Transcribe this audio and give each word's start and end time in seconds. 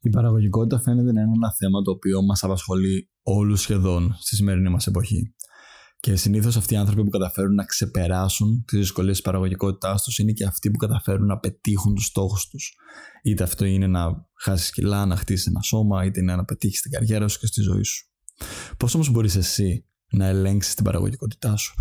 Η 0.00 0.10
παραγωγικότητα 0.10 0.80
φαίνεται 0.80 1.12
να 1.12 1.20
είναι 1.20 1.32
ένα 1.34 1.52
θέμα 1.52 1.82
το 1.82 1.90
οποίο 1.90 2.22
μας 2.22 2.42
απασχολεί 2.42 3.10
όλους 3.22 3.60
σχεδόν 3.60 4.16
στη 4.18 4.36
σημερινή 4.36 4.68
μας 4.68 4.86
εποχή. 4.86 5.34
Και 6.00 6.16
συνήθως 6.16 6.56
αυτοί 6.56 6.74
οι 6.74 6.76
άνθρωποι 6.76 7.04
που 7.04 7.10
καταφέρουν 7.10 7.54
να 7.54 7.64
ξεπεράσουν 7.64 8.64
τις 8.64 8.78
δυσκολίες 8.78 9.16
της 9.16 9.24
παραγωγικότητάς 9.24 10.02
τους 10.02 10.18
είναι 10.18 10.32
και 10.32 10.44
αυτοί 10.44 10.70
που 10.70 10.76
καταφέρουν 10.76 11.26
να 11.26 11.38
πετύχουν 11.38 11.94
τους 11.94 12.04
στόχους 12.04 12.48
τους. 12.48 12.76
Είτε 13.22 13.42
αυτό 13.42 13.64
είναι 13.64 13.86
να 13.86 14.26
χάσεις 14.34 14.70
κιλά, 14.70 15.06
να 15.06 15.16
χτίσεις 15.16 15.46
ένα 15.46 15.60
σώμα, 15.60 16.04
είτε 16.04 16.20
είναι 16.20 16.36
να 16.36 16.44
πετύχεις 16.44 16.80
την 16.80 16.90
καριέρα 16.90 17.28
σου 17.28 17.38
και 17.38 17.46
στη 17.46 17.60
ζωή 17.60 17.82
σου. 17.82 18.06
Πώς 18.76 18.94
όμως 18.94 19.10
μπορείς 19.10 19.36
εσύ 19.36 19.86
να 20.10 20.26
ελέγξεις 20.26 20.74
την 20.74 20.84
παραγωγικότητά 20.84 21.56
σου 21.56 21.74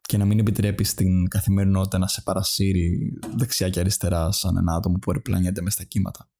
και 0.00 0.16
να 0.16 0.24
μην 0.24 0.38
επιτρέπεις 0.38 0.88
στην 0.88 1.28
καθημερινότητα 1.28 1.98
να 1.98 2.06
σε 2.06 2.22
παρασύρει 2.24 3.12
δεξιά 3.36 3.68
και 3.68 3.80
αριστερά 3.80 4.32
σαν 4.32 4.56
ένα 4.56 4.74
άτομο 4.74 4.98
που 4.98 5.10
ερπλανιέται 5.10 5.62
μες 5.62 5.72
στα 5.72 5.84
κύματα; 5.84 6.30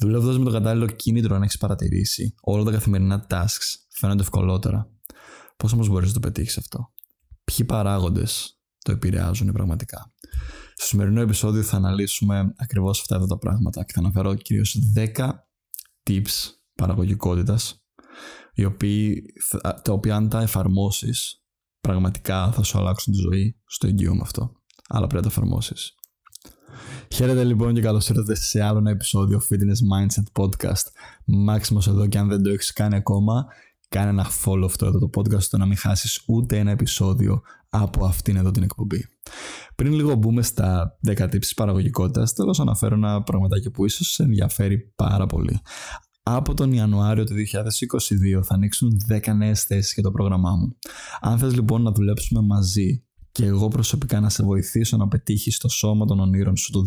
Δουλεύοντα 0.00 0.38
με 0.38 0.44
το 0.44 0.50
κατάλληλο 0.50 0.86
κίνητρο, 0.86 1.34
αν 1.34 1.42
έχεις 1.42 1.58
παρατηρήσει, 1.58 2.34
όλα 2.40 2.64
τα 2.64 2.70
καθημερινά 2.70 3.26
tasks 3.30 3.76
φαίνονται 3.88 4.22
ευκολότερα 4.22 4.90
Πώς 5.56 5.72
όμως 5.72 5.88
μπορείς 5.88 6.08
να 6.08 6.14
το 6.14 6.20
πετύχεις 6.20 6.58
αυτό, 6.58 6.92
Ποιοι 7.44 7.66
παράγοντες 7.66 8.60
το 8.78 8.92
επηρεάζουν 8.92 9.52
πραγματικά; 9.52 10.12
Στο 10.74 10.86
σημερινό 10.86 11.20
επεισόδιο 11.20 11.62
θα 11.62 11.76
αναλύσουμε 11.76 12.52
ακριβώς 12.56 13.00
αυτά 13.00 13.16
εδώ 13.16 13.26
τα 13.26 13.38
πράγματα 13.38 13.84
και 13.84 13.92
θα 13.92 14.00
αναφέρω 14.00 14.34
κυρίως 14.34 14.76
10 14.94 15.30
tips 16.06 16.50
παραγωγικότητας, 16.74 17.84
τα 19.82 19.92
οποία 19.92 20.16
αν 20.16 20.28
τα 20.28 20.40
εφαρμόσεις, 20.40 21.42
πραγματικά 21.80 22.52
θα 22.52 22.62
σου 22.62 22.78
αλλάξουν 22.78 23.12
τη 23.12 23.18
ζωή 23.18 23.60
στο 23.66 23.86
εγγύο 23.86 24.14
με 24.14 24.20
αυτό. 24.22 24.52
Αλλά 24.88 25.06
πρέπει 25.06 25.24
να 25.24 25.30
τα 25.30 25.36
εφαρμόσεις. 25.36 25.94
Χαίρετε 27.14 27.44
λοιπόν 27.44 27.74
και 27.74 27.80
καλώς 27.80 28.08
ήρθατε 28.08 28.34
σε 28.34 28.62
άλλο 28.62 28.78
ένα 28.78 28.90
επεισόδιο 28.90 29.40
Fitness 29.50 30.06
Mindset 30.06 30.42
Podcast. 30.42 30.86
Μάξιμος 31.24 31.88
εδώ 31.88 32.06
και 32.06 32.18
αν 32.18 32.28
δεν 32.28 32.42
το 32.42 32.50
έχεις 32.50 32.72
κάνει 32.72 32.96
ακόμα, 32.96 33.46
κάνε 33.88 34.08
ένα 34.08 34.26
follow 34.44 34.64
αυτό 34.64 34.86
εδώ 34.86 34.98
το 34.98 35.10
podcast 35.16 35.36
ώστε 35.36 35.56
να 35.56 35.66
μην 35.66 35.76
χάσεις 35.76 36.22
ούτε 36.26 36.58
ένα 36.58 36.70
επεισόδιο 36.70 37.42
από 37.68 38.04
αυτήν 38.04 38.36
εδώ 38.36 38.50
την 38.50 38.62
εκπομπή. 38.62 39.04
Πριν 39.74 39.92
λίγο 39.92 40.14
μπούμε 40.14 40.42
στα 40.42 40.98
10 41.06 41.22
tips 41.22 41.38
της 41.38 41.54
παραγωγικότητας, 41.54 42.32
θέλω 42.32 42.54
να 42.56 42.62
αναφέρω 42.62 42.94
ένα 42.94 43.22
πραγματάκι 43.22 43.70
που 43.70 43.84
ίσως 43.84 44.12
σε 44.12 44.22
ενδιαφέρει 44.22 44.92
πάρα 44.96 45.26
πολύ. 45.26 45.60
Από 46.22 46.54
τον 46.54 46.72
Ιανουάριο 46.72 47.24
του 47.24 47.34
2022 48.38 48.42
θα 48.44 48.54
ανοίξουν 48.54 48.90
10 49.08 49.34
νέες 49.36 49.62
θέσεις 49.62 49.92
για 49.92 50.02
το 50.02 50.10
πρόγραμμά 50.10 50.50
μου. 50.50 50.76
Αν 51.20 51.38
θες 51.38 51.54
λοιπόν 51.54 51.82
να 51.82 51.92
δουλέψουμε 51.92 52.40
μαζί 52.42 53.04
και 53.40 53.46
εγώ 53.46 53.68
προσωπικά 53.68 54.20
να 54.20 54.28
σε 54.28 54.42
βοηθήσω 54.42 54.96
να 54.96 55.08
πετύχεις 55.08 55.58
το 55.58 55.68
σώμα 55.68 56.06
των 56.06 56.20
ονείρων 56.20 56.56
σου 56.56 56.72
το 56.72 56.82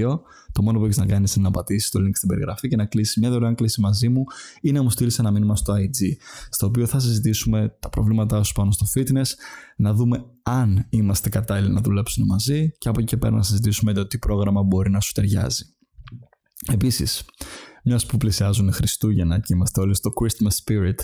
2022, 0.00 0.20
το 0.52 0.62
μόνο 0.62 0.78
που 0.78 0.84
έχεις 0.84 0.96
να 0.96 1.06
κάνεις 1.06 1.34
είναι 1.34 1.44
να 1.44 1.50
πατήσεις 1.50 1.90
το 1.90 2.00
link 2.00 2.10
στην 2.12 2.28
περιγραφή 2.28 2.68
και 2.68 2.76
να 2.76 2.84
κλείσεις 2.86 3.16
μια 3.16 3.30
δωρεάν 3.30 3.54
κλίση 3.54 3.80
μαζί 3.80 4.08
μου 4.08 4.24
ή 4.60 4.72
να 4.72 4.82
μου 4.82 4.90
στείλεις 4.90 5.18
ένα 5.18 5.30
μήνυμα 5.30 5.56
στο 5.56 5.74
IG, 5.74 6.16
στο 6.50 6.66
οποίο 6.66 6.86
θα 6.86 7.00
συζητήσουμε 7.00 7.76
τα 7.80 7.88
προβλήματά 7.88 8.42
σου 8.42 8.52
πάνω 8.52 8.70
στο 8.70 8.86
fitness, 8.94 9.28
να 9.76 9.94
δούμε 9.94 10.24
αν 10.42 10.86
είμαστε 10.88 11.28
κατάλληλοι 11.28 11.72
να 11.72 11.80
δουλέψουμε 11.80 12.26
μαζί 12.26 12.70
και 12.78 12.88
από 12.88 13.00
εκεί 13.00 13.08
και 13.08 13.16
πέρα 13.16 13.36
να 13.36 13.42
συζητήσουμε 13.42 13.92
το 13.92 14.06
τι 14.06 14.18
πρόγραμμα 14.18 14.62
μπορεί 14.62 14.90
να 14.90 15.00
σου 15.00 15.12
ταιριάζει. 15.12 15.64
Επίσης, 16.72 17.24
μιας 17.84 18.06
που 18.06 18.16
πλησιάζουν 18.16 18.72
Χριστούγεννα 18.72 19.38
και 19.38 19.54
είμαστε 19.54 19.80
όλοι 19.80 19.94
στο 19.94 20.10
Christmas 20.20 20.64
Spirit, 20.64 20.98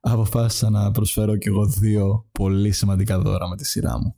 αποφάσισα 0.00 0.70
να 0.70 0.90
προσφέρω 0.90 1.36
και 1.36 1.48
εγώ 1.48 1.66
δύο 1.66 2.28
πολύ 2.32 2.72
σημαντικά 2.72 3.18
δώρα 3.20 3.48
με 3.48 3.56
τη 3.56 3.66
σειρά 3.66 3.98
μου. 3.98 4.14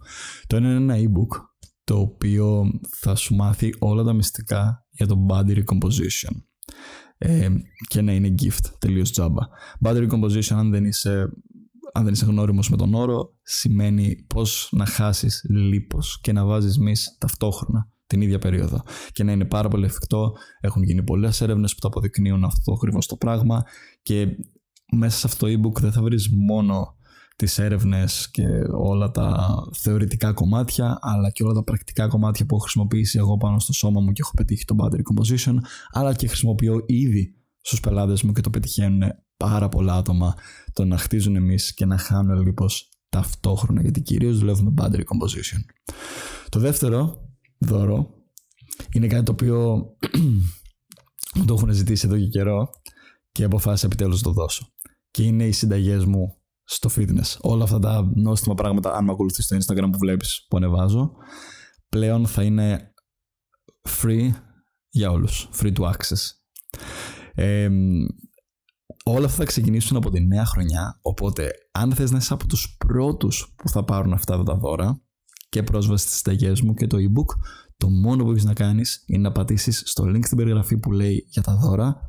Το 0.46 0.56
ένα 0.56 0.68
είναι 0.68 0.94
ένα 0.94 1.10
e-book 1.10 1.40
το 1.84 1.98
οποίο 1.98 2.70
θα 2.88 3.14
σου 3.14 3.34
μάθει 3.34 3.74
όλα 3.78 4.02
τα 4.02 4.12
μυστικά 4.12 4.86
για 4.90 5.06
το 5.06 5.26
body 5.28 5.56
recomposition. 5.56 6.36
Ε, 7.18 7.48
και 7.88 8.00
να 8.00 8.12
είναι 8.12 8.34
gift, 8.42 8.70
τελείως 8.78 9.10
τζάμπα. 9.12 9.42
Body 9.84 10.08
recomposition 10.08 10.52
αν 10.54 10.70
δεν 10.70 10.84
είσαι 10.84 11.28
αν 11.92 12.04
δεν 12.04 12.12
είσαι 12.12 12.24
γνώριμος 12.24 12.70
με 12.70 12.76
τον 12.76 12.94
όρο, 12.94 13.34
σημαίνει 13.42 14.24
πώς 14.26 14.68
να 14.72 14.86
χάσεις 14.86 15.44
λίπος 15.48 16.20
και 16.20 16.32
να 16.32 16.44
βάζεις 16.44 16.78
μυς 16.78 17.16
ταυτόχρονα 17.18 17.88
την 18.06 18.20
ίδια 18.20 18.38
περίοδο. 18.38 18.82
Και 19.12 19.24
να 19.24 19.32
είναι 19.32 19.44
πάρα 19.44 19.68
πολύ 19.68 19.84
εφικτό. 19.84 20.32
Έχουν 20.60 20.82
γίνει 20.82 21.02
πολλές 21.02 21.40
έρευνες 21.40 21.74
που 21.74 21.80
το 21.80 21.88
αποδεικνύουν 21.88 22.44
αυτό 22.44 22.72
ακριβώς 22.72 23.06
το 23.06 23.16
πράγμα 23.16 23.62
και 24.02 24.26
μέσα 24.96 25.18
σε 25.18 25.26
αυτό 25.26 25.46
το 25.46 25.52
e-book 25.52 25.80
δεν 25.80 25.92
θα 25.92 26.02
βρεις 26.02 26.28
μόνο 26.30 26.96
τις 27.36 27.58
έρευνες 27.58 28.30
και 28.30 28.46
όλα 28.70 29.10
τα 29.10 29.54
θεωρητικά 29.72 30.32
κομμάτια 30.32 30.98
αλλά 31.00 31.30
και 31.30 31.42
όλα 31.42 31.52
τα 31.52 31.62
πρακτικά 31.62 32.08
κομμάτια 32.08 32.46
που 32.46 32.54
έχω 32.54 32.62
χρησιμοποιήσει 32.62 33.18
εγώ 33.18 33.36
πάνω 33.36 33.58
στο 33.58 33.72
σώμα 33.72 34.00
μου 34.00 34.12
και 34.12 34.20
έχω 34.22 34.32
πετύχει 34.36 34.64
το 34.64 34.76
battery 34.78 35.00
composition 35.00 35.54
αλλά 35.90 36.14
και 36.14 36.26
χρησιμοποιώ 36.26 36.82
ήδη 36.86 37.34
στους 37.60 37.80
πελάτες 37.80 38.22
μου 38.22 38.32
και 38.32 38.40
το 38.40 38.50
πετυχαίνουν 38.50 39.02
πάρα 39.36 39.68
πολλά 39.68 39.94
άτομα 39.94 40.34
το 40.72 40.84
να 40.84 40.98
χτίζουν 40.98 41.36
εμείς 41.36 41.74
και 41.74 41.86
να 41.86 41.98
χάνουν 41.98 42.42
λίπος 42.42 42.88
ταυτόχρονα 43.08 43.80
γιατί 43.80 44.00
κυρίως 44.00 44.38
δουλεύουμε 44.38 44.74
battery 44.78 45.00
composition. 45.00 45.60
Το 46.48 46.60
δεύτερο 46.60 47.28
δώρο 47.58 48.14
είναι 48.92 49.06
κάτι 49.06 49.22
το 49.24 49.32
οποίο 49.32 49.86
το 51.46 51.54
έχουν 51.54 51.72
ζητήσει 51.72 52.06
εδώ 52.06 52.18
και 52.18 52.26
καιρό 52.26 52.70
και 53.32 53.44
αποφάσισα 53.44 53.86
επιτέλους 53.86 54.22
να 54.22 54.32
το 54.32 54.32
δώσω 54.32 54.71
και 55.12 55.22
είναι 55.22 55.44
οι 55.44 55.52
συνταγές 55.52 56.04
μου 56.04 56.36
στο 56.64 56.90
fitness. 56.96 57.36
Όλα 57.40 57.64
αυτά 57.64 57.78
τα 57.78 58.10
νόστιμα 58.14 58.54
πράγματα, 58.54 58.94
αν 58.94 59.04
με 59.04 59.12
ακολουθείς 59.12 59.44
στο 59.44 59.56
Instagram 59.56 59.88
που 59.92 59.98
βλέπεις 59.98 60.46
που 60.48 60.56
ανεβάζω, 60.56 61.12
πλέον 61.88 62.26
θα 62.26 62.42
είναι 62.42 62.94
free 63.88 64.30
για 64.88 65.10
όλους. 65.10 65.48
Free 65.52 65.72
to 65.72 65.92
access. 65.92 66.30
όλα 69.04 69.24
αυτά 69.24 69.36
θα 69.36 69.44
ξεκινήσουν 69.44 69.96
από 69.96 70.10
τη 70.10 70.26
νέα 70.26 70.44
χρονιά, 70.44 70.98
οπότε 71.02 71.50
αν 71.72 71.92
θες 71.92 72.10
να 72.10 72.18
είσαι 72.18 72.32
από 72.32 72.46
τους 72.46 72.76
πρώτους 72.76 73.54
που 73.56 73.68
θα 73.68 73.84
πάρουν 73.84 74.12
αυτά 74.12 74.42
τα 74.42 74.54
δώρα 74.54 75.02
και 75.48 75.62
πρόσβαση 75.62 76.06
στις 76.06 76.16
συνταγές 76.16 76.60
μου 76.60 76.74
και 76.74 76.86
το 76.86 76.96
ebook, 76.96 77.36
το 77.76 77.88
μόνο 77.88 78.24
που 78.24 78.30
έχεις 78.30 78.44
να 78.44 78.52
κάνεις 78.52 79.04
είναι 79.06 79.22
να 79.22 79.32
πατήσεις 79.32 79.82
στο 79.84 80.04
link 80.04 80.24
στην 80.24 80.36
περιγραφή 80.36 80.78
που 80.78 80.92
λέει 80.92 81.26
για 81.28 81.42
τα 81.42 81.56
δώρα 81.56 82.00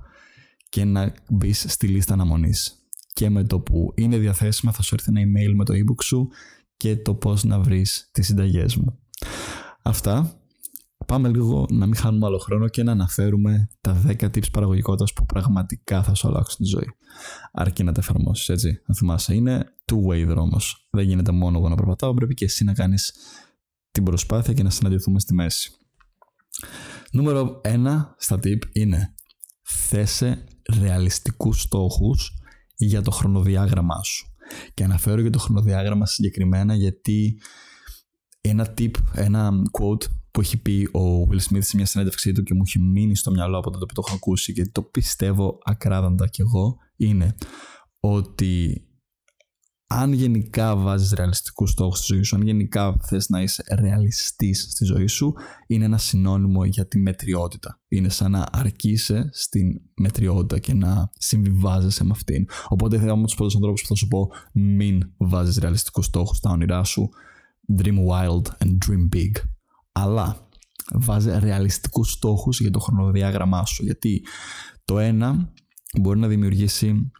και 0.69 0.85
να 0.85 1.13
μπεις 1.29 1.65
στη 1.67 1.87
λίστα 1.87 2.13
αναμονής 2.13 2.82
και 3.13 3.29
με 3.29 3.43
το 3.43 3.59
που 3.59 3.93
είναι 3.95 4.17
διαθέσιμα 4.17 4.71
θα 4.71 4.81
σου 4.81 4.95
έρθει 4.95 5.11
ένα 5.15 5.21
email 5.21 5.55
με 5.55 5.65
το 5.65 5.73
ebook 5.73 6.03
σου 6.03 6.27
και 6.77 6.95
το 6.95 7.15
πώς 7.15 7.43
να 7.43 7.59
βρεις 7.59 8.09
τις 8.11 8.25
συνταγές 8.25 8.75
μου. 8.75 8.99
Αυτά. 9.81 10.37
Πάμε 11.05 11.29
λίγο 11.29 11.65
να 11.69 11.85
μην 11.85 11.95
χάνουμε 11.95 12.25
άλλο 12.25 12.37
χρόνο 12.37 12.67
και 12.67 12.83
να 12.83 12.91
αναφέρουμε 12.91 13.69
τα 13.81 14.01
10 14.07 14.11
tips 14.23 14.51
παραγωγικότητας 14.51 15.13
που 15.13 15.25
πραγματικά 15.25 16.03
θα 16.03 16.13
σου 16.13 16.27
αλλάξουν 16.27 16.57
τη 16.57 16.65
ζωή. 16.65 16.87
Αρκεί 17.51 17.83
να 17.83 17.91
τα 17.91 18.01
εφαρμόσεις, 18.01 18.49
έτσι. 18.49 18.81
Να 18.85 18.95
θυμάσαι, 18.95 19.35
είναι 19.35 19.73
two-way 19.91 20.25
δρόμος. 20.27 20.87
Δεν 20.91 21.05
γίνεται 21.05 21.31
μόνο 21.31 21.57
εγώ 21.57 21.69
να 21.69 21.75
περπατάω, 21.75 22.13
πρέπει 22.13 22.33
και 22.33 22.45
εσύ 22.45 22.63
να 22.63 22.73
κάνεις 22.73 23.13
την 23.91 24.03
προσπάθεια 24.03 24.53
και 24.53 24.63
να 24.63 24.69
συναντηθούμε 24.69 25.19
στη 25.19 25.33
μέση. 25.33 25.71
Νούμερο 27.11 27.61
1 27.63 28.13
στα 28.17 28.39
tip 28.43 28.59
είναι 28.71 29.13
θέσε 29.61 30.43
ρεαλιστικούς 30.81 31.61
στόχους 31.61 32.42
για 32.75 33.01
το 33.01 33.11
χρονοδιάγραμμά 33.11 34.03
σου. 34.03 34.27
Και 34.73 34.83
αναφέρω 34.83 35.21
για 35.21 35.29
το 35.29 35.39
χρονοδιάγραμμα 35.39 36.05
συγκεκριμένα 36.05 36.75
γιατί 36.75 37.37
ένα 38.41 38.73
tip, 38.77 38.91
ένα 39.13 39.51
quote 39.79 40.03
που 40.31 40.39
έχει 40.41 40.57
πει 40.57 40.89
ο 40.91 41.27
Will 41.29 41.51
Smith 41.51 41.63
σε 41.63 41.75
μια 41.75 41.85
συνέντευξή 41.85 42.31
του 42.31 42.43
και 42.43 42.53
μου 42.53 42.61
έχει 42.65 42.79
μείνει 42.79 43.15
στο 43.15 43.31
μυαλό 43.31 43.57
από 43.57 43.71
τότε 43.71 43.85
που 43.85 43.93
το 43.93 44.03
έχω 44.05 44.15
ακούσει 44.15 44.51
γιατί 44.51 44.69
το 44.69 44.81
πιστεύω 44.81 45.59
ακράδαντα 45.63 46.27
κι 46.27 46.41
εγώ 46.41 46.77
είναι 46.95 47.35
ότι 47.99 48.83
αν 49.93 50.13
γενικά 50.13 50.75
βάζεις 50.75 51.11
ρεαλιστικούς 51.11 51.71
στόχους 51.71 51.97
στη 51.97 52.13
ζωή 52.13 52.23
σου, 52.23 52.35
αν 52.35 52.41
γενικά 52.41 52.95
θες 53.03 53.29
να 53.29 53.41
είσαι 53.41 53.63
ρεαλιστής 53.79 54.67
στη 54.69 54.85
ζωή 54.85 55.07
σου, 55.07 55.33
είναι 55.67 55.85
ένα 55.85 55.97
συνώνυμο 55.97 56.65
για 56.65 56.87
τη 56.87 56.99
μετριότητα. 56.99 57.81
Είναι 57.87 58.09
σαν 58.09 58.31
να 58.31 58.45
αρκείσαι 58.51 59.29
στην 59.31 59.81
μετριότητα 59.95 60.59
και 60.59 60.73
να 60.73 61.09
συμβιβάζεσαι 61.13 62.03
με 62.03 62.09
αυτήν. 62.11 62.45
Οπότε 62.67 62.97
θα 62.97 63.03
είμαι 63.03 63.11
από 63.11 63.23
τους 63.23 63.35
πρώτους 63.35 63.55
ανθρώπους 63.55 63.81
που 63.81 63.87
θα 63.87 63.95
σου 63.95 64.07
πω 64.07 64.29
μην 64.53 65.13
βάζεις 65.17 65.57
ρεαλιστικούς 65.57 66.05
στόχους 66.05 66.37
στα 66.37 66.49
όνειρά 66.49 66.83
σου. 66.83 67.09
Dream 67.81 67.97
wild 68.09 68.65
and 68.65 68.77
dream 68.87 69.15
big. 69.15 69.31
Αλλά 69.91 70.47
βάζει 70.93 71.29
ρεαλιστικούς 71.39 72.11
στόχους 72.11 72.59
για 72.59 72.71
το 72.71 72.79
χρονοδιάγραμμά 72.79 73.65
σου. 73.65 73.83
Γιατί 73.83 74.21
το 74.85 74.99
ένα 74.99 75.53
μπορεί 76.01 76.19
να 76.19 76.27
δημιουργήσει 76.27 77.11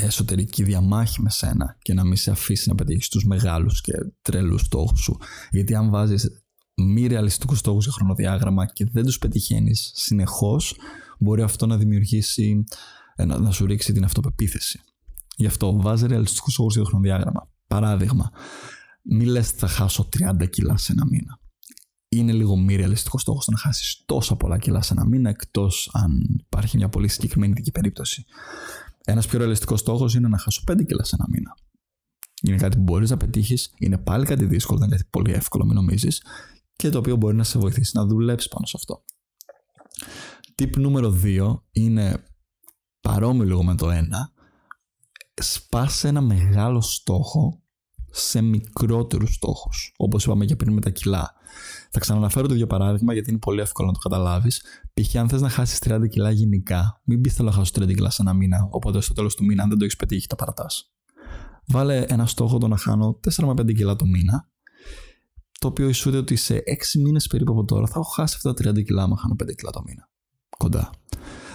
εσωτερική 0.00 0.62
διαμάχη 0.62 1.22
με 1.22 1.30
σένα 1.30 1.76
και 1.82 1.94
να 1.94 2.04
μην 2.04 2.16
σε 2.16 2.30
αφήσει 2.30 2.68
να 2.68 2.74
πετύχεις 2.74 3.08
τους 3.08 3.24
μεγάλους 3.24 3.80
και 3.80 3.92
τρελούς 4.22 4.60
στόχους 4.60 5.00
σου. 5.00 5.18
Γιατί 5.50 5.74
αν 5.74 5.90
βάζεις 5.90 6.30
μη 6.74 7.06
ρεαλιστικούς 7.06 7.58
στόχους 7.58 7.84
για 7.84 7.92
χρονοδιάγραμμα 7.92 8.66
και 8.66 8.84
δεν 8.92 9.04
τους 9.04 9.18
πετυχαίνεις 9.18 9.92
συνεχώς, 9.94 10.76
μπορεί 11.18 11.42
αυτό 11.42 11.66
να 11.66 11.76
δημιουργήσει, 11.76 12.64
να, 13.16 13.38
να 13.38 13.50
σου 13.50 13.66
ρίξει 13.66 13.92
την 13.92 14.04
αυτοπεποίθηση. 14.04 14.80
Γι' 15.36 15.46
αυτό 15.46 15.80
βάζει 15.80 16.06
ρεαλιστικούς 16.06 16.52
στόχους 16.52 16.74
για 16.74 16.82
το 16.82 16.88
χρονοδιάγραμμα. 16.88 17.50
Παράδειγμα, 17.66 18.30
μη 19.02 19.24
λες 19.24 19.50
θα 19.50 19.68
χάσω 19.68 20.08
30 20.40 20.46
κιλά 20.50 20.76
σε 20.76 20.92
ένα 20.92 21.06
μήνα. 21.06 21.40
είναι 22.08 22.32
λίγο 22.32 22.56
μη 22.56 22.76
ρεαλιστικός 22.76 23.20
στόχος 23.20 23.46
να 23.46 23.56
χάσεις 23.56 24.02
τόσα 24.06 24.36
πολλά 24.36 24.58
κιλά 24.58 24.82
σε 24.82 24.92
ένα 24.92 25.06
μήνα, 25.06 25.28
εκτός 25.28 25.90
αν 25.92 26.26
υπάρχει 26.46 26.76
μια 26.76 26.88
πολύ 26.88 27.08
συγκεκριμένη 27.08 27.52
δική 27.52 27.70
περίπτωση. 27.70 28.24
Ένας 29.08 29.26
πιο 29.26 29.38
ρεαλιστικός 29.38 29.80
στόχος 29.80 30.14
είναι 30.14 30.28
να 30.28 30.38
χάσω 30.38 30.62
5 30.66 30.84
κιλά 30.84 31.04
σε 31.04 31.16
ένα 31.18 31.26
μήνα. 31.28 31.56
Είναι 32.42 32.56
κάτι 32.56 32.76
που 32.76 32.82
μπορείς 32.82 33.10
να 33.10 33.16
πετύχεις, 33.16 33.74
είναι 33.78 33.98
πάλι 33.98 34.26
κάτι 34.26 34.44
δύσκολο, 34.44 34.78
δεν 34.78 34.88
είναι 34.88 34.96
κάτι 34.96 35.08
πολύ 35.10 35.32
εύκολο, 35.32 35.64
μην 35.64 35.74
νομίζεις, 35.74 36.22
και 36.76 36.88
το 36.88 36.98
οποίο 36.98 37.16
μπορεί 37.16 37.36
να 37.36 37.44
σε 37.44 37.58
βοηθήσει 37.58 37.96
να 37.96 38.06
δουλέψεις 38.06 38.48
πάνω 38.50 38.66
σε 38.66 38.76
αυτό. 38.76 39.04
Τύπ 40.54 40.76
νούμερο 40.76 41.20
2 41.22 41.62
είναι 41.70 42.24
παρόμοιο 43.00 43.44
λίγο 43.44 43.64
με 43.64 43.74
το 43.74 43.90
1. 43.90 44.02
Σπάσε 45.34 46.08
ένα 46.08 46.20
μεγάλο 46.20 46.80
στόχο 46.80 47.62
σε 48.16 48.40
μικρότερους 48.40 49.34
στόχους, 49.34 49.94
όπως 49.96 50.24
είπαμε 50.24 50.44
και 50.44 50.56
πριν 50.56 50.72
με 50.72 50.80
τα 50.80 50.90
κιλά. 50.90 51.34
Θα 51.90 52.00
ξαναναφέρω 52.00 52.46
το 52.46 52.54
ίδιο 52.54 52.66
παράδειγμα 52.66 53.12
γιατί 53.12 53.30
είναι 53.30 53.38
πολύ 53.38 53.60
εύκολο 53.60 53.86
να 53.88 53.94
το 53.94 53.98
καταλάβεις. 53.98 54.62
Π.χ. 54.94 55.16
αν 55.16 55.28
θες 55.28 55.40
να 55.40 55.48
χάσεις 55.48 55.78
30 55.84 56.08
κιλά 56.08 56.30
γενικά, 56.30 57.00
μην 57.04 57.20
πεις 57.20 57.34
θέλω 57.34 57.48
να 57.48 57.54
χάσω 57.54 57.72
30 57.74 57.94
κιλά 57.94 58.10
σε 58.10 58.22
ένα 58.22 58.32
μήνα, 58.32 58.68
οπότε 58.70 59.00
στο 59.00 59.14
τέλος 59.14 59.34
του 59.34 59.44
μήνα 59.44 59.62
αν 59.62 59.68
δεν 59.68 59.78
το 59.78 59.84
έχεις 59.84 59.96
πετύχει 59.96 60.26
τα 60.26 60.36
παρατάς. 60.36 60.92
Βάλε 61.66 62.04
ένα 62.08 62.26
στόχο 62.26 62.58
το 62.58 62.68
να 62.68 62.76
χάνω 62.76 63.20
4 63.36 63.44
με 63.44 63.52
5 63.62 63.74
κιλά 63.74 63.96
το 63.96 64.06
μήνα, 64.06 64.48
το 65.60 65.68
οποίο 65.68 65.88
ισούται 65.88 66.16
ότι 66.16 66.36
σε 66.36 66.62
6 66.66 67.00
μήνες 67.00 67.26
περίπου 67.26 67.52
από 67.52 67.64
τώρα 67.64 67.86
θα 67.86 67.94
έχω 67.96 68.10
χάσει 68.10 68.34
αυτά 68.36 68.54
τα 68.54 68.70
30 68.70 68.84
κιλά 68.84 69.02
άμα 69.02 69.16
χάνω 69.16 69.36
5 69.42 69.54
κιλά 69.54 69.70
το 69.70 69.82
μήνα. 69.86 70.08
Κοντά. 70.58 70.90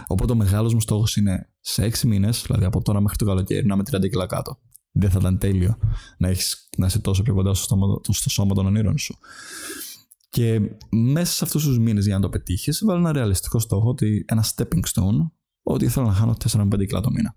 Οπότε 0.08 0.32
ο 0.32 0.36
μεγάλος 0.36 0.74
μου 0.74 0.80
στόχος 0.82 1.16
είναι 1.16 1.50
σε 1.60 1.84
6 1.84 2.08
μήνες, 2.08 2.44
δηλαδή 2.46 2.66
από 2.66 2.82
τώρα 2.82 3.02
μέχρι 3.02 3.18
το 3.18 3.26
καλοκαίρι, 3.26 3.66
να 3.66 3.74
είμαι 3.74 3.84
30 3.92 4.10
κιλά 4.10 4.26
κάτω 4.26 4.60
δεν 4.92 5.10
θα 5.10 5.18
ήταν 5.20 5.38
τέλειο 5.38 5.78
να, 6.18 6.28
έχεις, 6.28 6.70
να 6.78 6.86
είσαι 6.86 7.00
τόσο 7.00 7.24
πιο 7.24 7.34
κοντά 7.34 7.54
στο, 7.54 7.64
στόμα, 7.64 8.00
στο 8.10 8.30
σώμα 8.30 8.54
των 8.54 8.66
ονείρων 8.66 8.98
σου. 8.98 9.18
Και 10.30 10.62
μέσα 10.90 11.34
σε 11.34 11.44
αυτούς 11.44 11.64
τους 11.64 11.80
μήνες 11.80 12.06
για 12.06 12.16
να 12.16 12.22
το 12.22 12.30
πετύχεις, 12.30 12.84
βάλει 12.86 13.00
ένα 13.00 13.12
ρεαλιστικό 13.12 13.60
στόχο 13.60 13.90
ότι 13.90 14.26
ένα 14.28 14.46
stepping 14.56 14.82
stone, 14.94 15.30
ότι 15.64 15.88
θέλω 15.88 16.06
να 16.06 16.14
χάνω 16.14 16.36
4-5 16.52 16.86
κιλά 16.88 17.02
το 17.02 17.12
μήνα. 17.12 17.36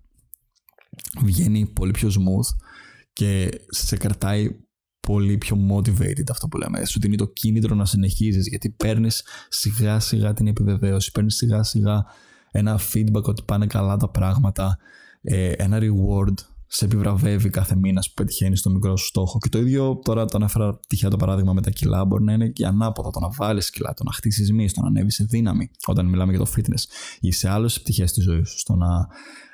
Βγαίνει 1.23 1.65
πολύ 1.65 1.91
πιο 1.91 2.09
smooth 2.09 2.67
και 3.13 3.61
σε 3.67 3.97
κρατάει 3.97 4.59
πολύ 4.99 5.37
πιο 5.37 5.57
motivated 5.71 6.29
αυτό 6.31 6.47
που 6.47 6.57
λέμε. 6.57 6.85
Σου 6.85 6.99
δίνει 6.99 7.15
το 7.15 7.27
κίνητρο 7.27 7.75
να 7.75 7.85
συνεχίζεις 7.85 8.47
γιατί 8.47 8.69
παίρνεις 8.69 9.23
σιγά 9.49 9.99
σιγά 9.99 10.33
την 10.33 10.47
επιβεβαίωση, 10.47 11.11
παίρνεις 11.11 11.35
σιγά 11.35 11.63
σιγά 11.63 12.05
ένα 12.51 12.79
feedback 12.93 13.23
ότι 13.23 13.43
πάνε 13.45 13.67
καλά 13.67 13.97
τα 13.97 14.09
πράγματα, 14.09 14.77
ε, 15.21 15.51
ένα 15.51 15.79
reward 15.81 16.33
σε 16.67 16.85
επιβραβεύει 16.85 17.49
κάθε 17.49 17.75
μήνα 17.75 18.01
που 18.01 18.13
πετυχαίνει 18.13 18.59
το 18.59 18.69
μικρό 18.69 18.97
σου 18.97 19.05
στόχο. 19.05 19.37
Και 19.37 19.49
το 19.49 19.57
ίδιο 19.57 19.99
τώρα 20.03 20.25
το 20.25 20.37
ανέφερα 20.37 20.79
τυχαία 20.87 21.09
το 21.09 21.17
παράδειγμα 21.17 21.53
με 21.53 21.61
τα 21.61 21.69
κιλά. 21.69 22.05
Μπορεί 22.05 22.23
να 22.23 22.33
είναι 22.33 22.49
και 22.49 22.65
ανάποδα. 22.65 23.09
Το 23.11 23.19
να 23.19 23.29
βάλεις 23.29 23.69
κιλά, 23.69 23.93
το 23.93 24.03
να 24.03 24.11
χτίσεις 24.11 24.51
μυς, 24.51 24.73
το 24.73 24.81
να 24.81 24.87
ανέβεις 24.87 25.15
σε 25.15 25.23
δύναμη 25.23 25.71
όταν 25.87 26.05
μιλάμε 26.05 26.33
για 26.35 26.45
το 26.45 26.51
fitness 26.55 26.83
ή 27.19 27.31
σε 27.31 27.49
άλλες 27.49 27.81
πτυχές 27.81 28.11
της 28.11 28.23
ζωής 28.23 28.49
σου. 28.49 28.59
Στο 28.59 28.75
να 28.75 29.07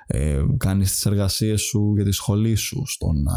ε, 0.07 0.43
κάνεις 0.57 0.91
τις 0.91 1.05
εργασίες 1.05 1.61
σου 1.61 1.93
για 1.95 2.03
τη 2.03 2.11
σχολή 2.11 2.55
σου, 2.55 2.83
στο 2.85 3.11
να 3.11 3.33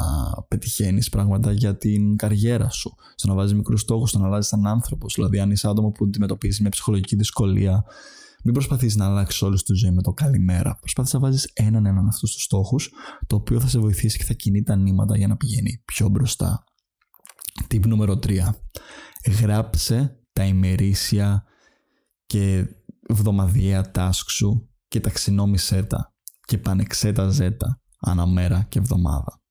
πετυχαίνεις 0.49 1.09
πράγματα 1.09 1.53
για 1.53 1.77
την 1.77 2.17
καριέρα 2.17 2.71
σου, 2.71 2.95
στο 3.15 3.29
να 3.29 3.35
βάζεις 3.35 3.55
μικρούς 3.55 3.81
στόχους, 3.81 4.11
στο 4.11 4.19
να 4.19 4.27
αλλάζεις 4.27 4.53
έναν 4.53 4.67
άνθρωπο. 4.67 5.07
Δηλαδή, 5.15 5.39
αν 5.39 5.51
είσαι 5.51 5.69
άτομο 5.69 5.91
που 5.91 6.05
αντιμετωπίζεις 6.05 6.61
μια 6.61 6.71
ψυχολογική 6.71 7.17
δυσκολία, 7.17 7.85
μην 8.45 8.55
προσπαθείς 8.55 8.97
να 8.97 9.07
αλλάξεις 9.07 9.43
όλη 9.43 9.63
τη 9.63 9.75
ζωή 9.75 9.91
με 9.91 10.03
το 10.03 10.13
καλημέρα. 10.13 10.77
Προσπάθησε 10.81 11.17
να 11.17 11.23
βάζεις 11.23 11.51
έναν 11.53 11.87
έναν 11.87 12.09
αυτούς 12.09 12.33
τους 12.33 12.43
στόχους, 12.43 12.91
το 13.27 13.37
οποίο 13.37 13.61
θα 13.61 13.69
σε 13.69 13.79
βοηθήσει 13.79 14.19
και 14.19 14.25
θα 14.25 14.35
κινεί 14.35 14.63
τα 14.63 14.77
νήματα 14.77 15.17
για 15.17 15.27
να 15.27 15.37
πηγαίνει 15.37 15.83
πιο 15.85 16.09
μπροστά. 16.09 16.65
Τύπ 17.69 17.87
νούμερο 17.87 18.19
3. 18.27 18.41
Γράψε 19.41 20.21
τα 20.33 20.45
ημερήσια 20.45 21.45
και 22.27 22.67
εβδομαδιαία 23.09 23.91
task 23.95 24.25
σου 24.29 24.69
και 24.89 25.01
ταξινόμησέ 25.01 25.83
τα 25.83 26.15
και 26.47 26.59
πανεξέταζέ 26.59 27.51
τα 27.51 27.81
αναμέρα 28.01 28.67
και 28.69 28.79
εβδομάδα. 28.79 29.43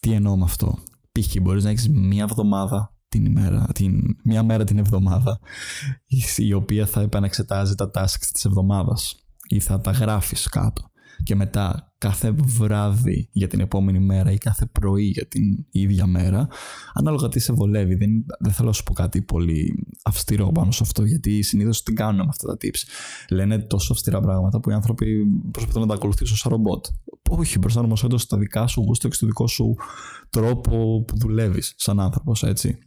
Τι 0.00 0.12
εννοώ 0.12 0.36
με 0.36 0.44
αυτό; 0.44 0.78
Π.χ. 1.12 1.36
μπορείς 1.42 1.64
να 1.64 1.70
έχεις 1.70 1.88
μία 1.88 2.22
εβδομάδα 2.22 2.93
την 3.14 3.24
ημέρα, 3.24 3.66
την, 3.74 4.16
μία 4.24 4.42
μέρα 4.42 4.64
την 4.64 4.78
εβδομάδα 4.78 5.38
η 6.36 6.52
οποία 6.52 6.86
θα 6.86 7.00
επανεξετάζει 7.00 7.74
τα 7.74 7.90
tasks 7.94 8.26
της 8.32 8.44
εβδομάδας 8.44 9.14
ή 9.48 9.60
θα 9.60 9.80
τα 9.80 9.90
γράφεις 9.90 10.48
κάτω 10.48 10.90
και 11.22 11.34
μετά 11.34 11.94
κάθε 11.98 12.34
βράδυ 12.44 13.28
για 13.32 13.48
την 13.48 13.60
επόμενη 13.60 13.98
μέρα 13.98 14.30
ή 14.30 14.38
κάθε 14.38 14.66
πρωί 14.66 15.04
για 15.04 15.26
την 15.26 15.64
ίδια 15.70 16.06
μέρα, 16.06 16.48
ανάλογα 16.92 17.28
τι 17.28 17.40
σε 17.40 17.52
βολεύει. 17.52 17.94
Δεν, 17.94 18.10
δεν 18.38 18.52
θέλω 18.52 18.68
να 18.68 18.74
σου 18.74 18.82
πω 18.82 18.92
κάτι 18.92 19.22
πολύ 19.22 19.86
αυστηρό 20.04 20.52
πάνω 20.52 20.70
σε 20.70 20.82
αυτό, 20.82 21.04
γιατί 21.04 21.42
συνήθως 21.42 21.82
τι 21.82 21.92
κάνουν 21.92 22.16
με 22.16 22.26
αυτά 22.28 22.46
τα 22.46 22.56
tips. 22.60 22.88
Λένε 23.30 23.58
τόσο 23.58 23.92
αυστηρά 23.92 24.20
πράγματα 24.20 24.60
που 24.60 24.70
οι 24.70 24.72
άνθρωποι 24.72 25.26
προσπαθούν 25.50 25.80
να 25.80 25.88
τα 25.88 25.94
ακολουθήσουν 25.94 26.36
σαν 26.36 26.50
ρομπότ. 26.52 26.86
Όχι, 27.30 27.58
προσαρμοσέ 27.58 28.06
το 28.06 28.18
στα 28.18 28.38
δικά 28.38 28.66
σου 28.66 28.80
γούστα 28.80 29.08
και 29.08 29.14
στο 29.14 29.26
δικό 29.26 29.46
σου 29.46 29.74
τρόπο 30.30 31.04
που 31.06 31.18
δουλεύεις 31.18 31.74
σαν 31.76 32.00
άνθρωπος, 32.00 32.42
έτσι. 32.42 32.78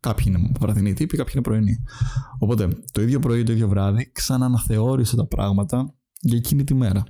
Κάποιοι 0.00 0.24
είναι 0.28 0.50
βραδινοί 0.60 0.92
τύποι, 0.92 1.16
κάποιοι 1.16 1.32
είναι 1.36 1.44
πρωινοί. 1.44 1.84
Οπότε, 2.38 2.68
το 2.92 3.02
ίδιο 3.02 3.18
πρωί, 3.18 3.42
το 3.42 3.52
ίδιο 3.52 3.68
βράδυ, 3.68 4.10
ξαναναθεώρησε 4.12 5.16
τα 5.16 5.26
πράγματα 5.26 5.94
για 6.20 6.36
εκείνη 6.36 6.64
τη 6.64 6.74
μέρα. 6.74 7.04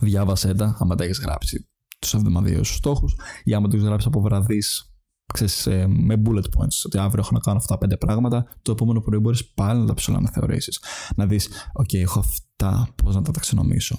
Διάβασέ 0.00 0.54
τα, 0.54 0.76
άμα 0.78 0.94
τα 0.94 1.04
έχεις 1.04 1.18
γράψει 1.18 1.68
τους 1.98 2.14
εβδομαδιαίους 2.14 2.74
στόχους, 2.74 3.16
ή 3.44 3.54
άμα 3.54 3.68
το 3.68 3.76
έχει 3.76 3.84
γράψεις 3.84 4.06
από 4.06 4.20
βραδύς, 4.20 4.94
ξέρεις, 5.32 5.66
ε, 5.66 5.86
με 5.86 6.22
bullet 6.26 6.44
points, 6.44 6.84
ότι 6.84 6.98
αύριο 6.98 7.22
έχω 7.24 7.30
να 7.32 7.40
κάνω 7.40 7.56
αυτά 7.56 7.78
πέντε 7.78 7.96
πράγματα, 7.96 8.46
το 8.62 8.72
επόμενο 8.72 9.00
πρωί 9.00 9.18
μπορείς 9.18 9.52
πάλι 9.52 9.80
να 9.80 9.86
τα 9.86 9.94
ψηλοαναθεωρήσει. 9.94 10.78
Να 11.16 11.26
δεις, 11.26 11.48
OK, 11.82 11.94
έχω 11.94 12.18
αυτά, 12.18 12.94
πώς 13.02 13.14
να 13.14 13.22
τα 13.22 13.32
ταξινομήσω. 13.32 13.98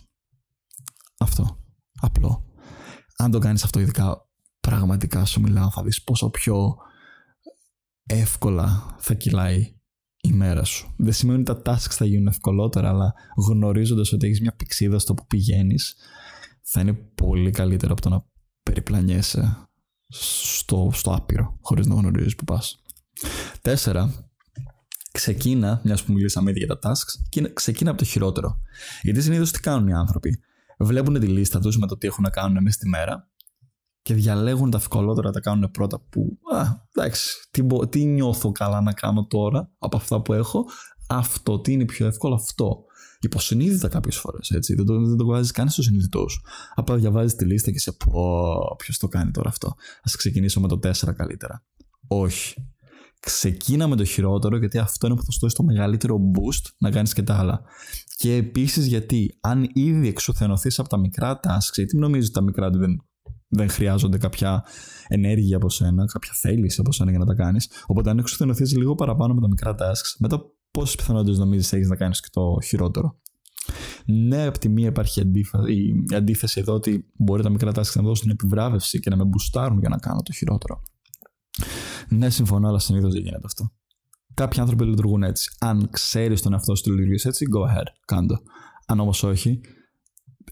Αυτό. 1.17 1.57
Απλό. 2.01 2.45
Αν 3.17 3.31
το 3.31 3.39
κάνεις 3.39 3.63
αυτό, 3.63 3.79
ειδικά 3.79 4.29
πραγματικά 4.59 5.25
σου 5.25 5.41
μιλάω, 5.41 5.71
θα 5.71 5.83
δεις 5.83 6.03
πόσο 6.03 6.29
πιο 6.29 6.75
εύκολα 8.05 8.95
θα 8.99 9.13
κυλάει 9.13 9.76
η 10.27 10.33
μέρα 10.33 10.63
σου. 10.63 10.93
Δεν 10.97 11.13
σημαίνει 11.13 11.39
ότι 11.39 11.61
τα 11.61 11.73
tasks 11.73 11.91
θα 11.91 12.05
γίνουν 12.05 12.27
ευκολότερα, 12.27 12.89
αλλά 12.89 13.13
γνωρίζοντας 13.47 14.13
ότι 14.13 14.25
έχεις 14.25 14.41
μια 14.41 14.53
πηξίδα 14.55 14.99
στο 14.99 15.13
που 15.13 15.27
πηγαίνεις, 15.27 15.95
θα 16.61 16.81
είναι 16.81 16.93
πολύ 16.93 17.51
καλύτερο 17.51 17.91
από 17.91 18.01
το 18.01 18.09
να 18.09 18.25
περιπλανιέσαι 18.63 19.69
στο, 20.07 20.89
στο 20.93 21.13
άπειρο, 21.13 21.57
χωρίς 21.61 21.87
να 21.87 21.95
γνωρίζεις 21.95 22.35
που 22.35 22.43
πας. 22.43 22.81
Τέσσερα, 23.61 24.29
ξεκίνα, 25.11 25.81
μιας 25.83 26.03
που 26.03 26.13
μιλήσαμε 26.13 26.49
ήδη 26.49 26.59
για 26.59 26.77
τα 26.77 26.91
tasks, 26.91 27.41
ξεκίνα 27.53 27.89
από 27.89 27.99
το 27.99 28.05
χειρότερο. 28.05 28.61
Γιατί 29.01 29.21
συνήθως 29.21 29.51
τι 29.51 29.59
κάνουν 29.59 29.87
οι 29.87 29.93
άνθρωποι; 29.93 30.39
Βλέπουν 30.79 31.19
τη 31.19 31.27
λίστα 31.27 31.59
τους 31.59 31.77
με 31.77 31.87
το 31.87 31.97
τι 31.97 32.07
έχουν 32.07 32.23
να 32.23 32.29
κάνουν 32.29 32.63
μέσα 32.63 32.77
στη 32.77 32.89
μέρα 32.89 33.29
και 34.07 34.13
διαλέγουν 34.13 34.69
τα 34.69 34.77
ευκολότερα 34.77 35.31
τα 35.31 35.39
κάνουν 35.39 35.71
πρώτα 35.71 35.99
που, 36.09 36.37
α, 36.55 36.63
εντάξει, 36.93 37.47
τι, 37.51 37.61
τι 37.89 38.05
νιώθω 38.05 38.51
καλά 38.51 38.81
να 38.81 38.93
κάνω 38.93 39.25
τώρα 39.25 39.71
από 39.77 39.97
αυτά 39.97 40.21
που 40.21 40.33
έχω, 40.33 40.65
αυτό, 41.07 41.59
τι 41.59 41.71
είναι 41.71 41.85
πιο 41.85 42.07
εύκολο 42.07 42.35
αυτό. 42.35 42.83
Υποσυνείδητα 43.19 43.87
κάποιες 43.87 44.17
φορές, 44.17 44.49
έτσι. 44.49 44.75
Δεν 44.75 44.85
το, 44.85 45.05
δεν 45.05 45.17
το 45.17 45.25
βάζεις 45.25 45.51
καν 45.51 45.69
στο 45.69 45.81
συνειδητός 45.81 46.31
σου. 46.31 46.41
Απλά 46.75 46.95
διαβάζεις 46.95 47.35
τη 47.35 47.45
λίστα 47.45 47.71
και 47.71 47.79
σε 47.79 47.91
πω, 47.91 48.75
ποιος 48.77 48.97
το 48.97 49.07
κάνει 49.07 49.31
τώρα 49.31 49.49
αυτό. 49.49 49.67
Α 49.67 50.11
ξεκινήσω 50.17 50.61
με 50.61 50.67
το 50.67 50.79
4 50.83 50.91
καλύτερα. 51.15 51.63
Όχι. 52.07 52.67
Ξεκίνα 53.19 53.87
με 53.87 53.95
το 53.95 54.03
χειρότερο, 54.03 54.57
γιατί 54.57 54.77
αυτό 54.77 55.07
είναι 55.07 55.15
που 55.15 55.23
θα 55.23 55.31
σου 55.31 55.39
δώσει 55.39 55.55
το 55.55 55.63
μεγαλύτερο 55.63 56.17
boost 56.33 56.71
να 56.77 56.91
κάνεις 56.91 57.13
και 57.13 57.23
τα 57.23 57.37
άλλα. 57.37 57.61
Και 58.15 58.35
επίσης 58.35 58.85
γιατί, 58.85 59.37
αν 59.41 59.69
ήδη 59.73 60.07
εξουθενωθείς 60.07 60.79
από 60.79 60.89
τα 60.89 60.97
μικρά 60.97 61.39
tasks, 61.43 61.73
γιατί 61.75 61.97
νομίζεις 61.97 62.31
τα 62.31 62.41
μικρά 62.41 62.69
δεν 62.69 63.06
δεν 63.47 63.69
χρειάζονται 63.69 64.17
κάποια 64.17 64.65
ενέργεια 65.07 65.57
από 65.57 65.69
σένα, 65.69 66.05
κάποια 66.05 66.31
θέληση 66.33 66.79
από 66.79 66.91
σένα 66.91 67.09
για 67.09 67.19
να 67.19 67.25
τα 67.25 67.33
κάνεις. 67.33 67.69
Οπότε, 67.85 68.09
αν 68.09 68.17
εξουθενωθείς 68.17 68.77
λίγο 68.77 68.95
παραπάνω 68.95 69.33
με 69.33 69.41
τα 69.41 69.47
μικρά 69.47 69.75
tasks, 69.79 70.15
μετά 70.19 70.41
πόσες 70.71 70.95
πιθανότητες 70.95 71.37
νομίζεις 71.37 71.73
έχεις 71.73 71.87
να 71.87 71.95
κάνεις 71.95 72.21
και 72.21 72.27
το 72.31 72.57
χειρότερο. 72.63 73.19
Ναι, 74.05 74.45
από 74.45 74.59
τη 74.59 74.69
μία 74.69 74.87
υπάρχει 74.87 75.21
η 76.11 76.15
αντίθεση 76.15 76.59
εδώ 76.59 76.73
ότι 76.73 77.05
μπορεί 77.17 77.43
τα 77.43 77.49
μικρά 77.49 77.71
tasks 77.71 77.95
να 77.95 78.01
δώσουν 78.01 78.29
επιβράβευση 78.29 78.99
και 78.99 79.09
να 79.09 79.15
με 79.15 79.23
μπουστάρουν 79.23 79.79
για 79.79 79.89
να 79.89 79.97
κάνω 79.97 80.21
το 80.21 80.33
χειρότερο. 80.33 80.81
Ναι, 82.09 82.29
συμφωνώ, 82.29 82.67
αλλά 82.67 82.79
συνήθως 82.79 83.13
δεν 83.13 83.21
γίνεται 83.21 83.45
αυτό. 83.45 83.71
Κάποιοι 84.33 84.59
άνθρωποι 84.59 84.85
λειτουργούν 84.85 85.23
έτσι. 85.23 85.49
Αν 85.59 85.89
ξέρεις 85.89 86.41
τον 86.41 86.53
εαυτό 86.53 86.75
σου 86.75 86.91
λειτουργείς 86.91 87.25
έτσι, 87.25 87.45
go 87.55 87.59
ahead, 87.59 87.85
κάντο. 88.05 88.39
Αν 88.85 88.99
όμως 88.99 89.23
όχι, 89.23 89.61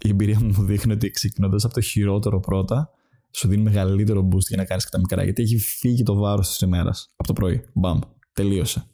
η 0.02 0.10
εμπειρία 0.10 0.40
μου 0.40 0.54
μου 0.58 0.64
δείχνει 0.64 0.94
ότι 0.94 1.10
ξεκινώντας 1.10 1.66
από 1.66 1.74
το 1.74 1.82
χειρότερο 1.82 2.40
πρώτα, 2.40 2.90
σου 3.32 3.48
δίνει 3.48 3.64
μεγαλύτερο 3.64 4.28
boost 4.32 4.48
για 4.48 4.58
να 4.58 4.66
κάνεις 4.66 4.84
και 4.84 4.90
τα 4.92 5.00
μικρά. 5.00 5.24
Γιατί 5.24 5.42
έχει 5.42 5.58
φύγει 5.58 6.04
το 6.04 6.16
βάρος 6.16 6.48
της 6.48 6.60
ημέρας 6.60 7.14
από 7.16 7.28
το 7.28 7.34
πρωί. 7.34 7.66
Μπαμ. 7.74 8.00
Τελείωσε. 8.34 8.86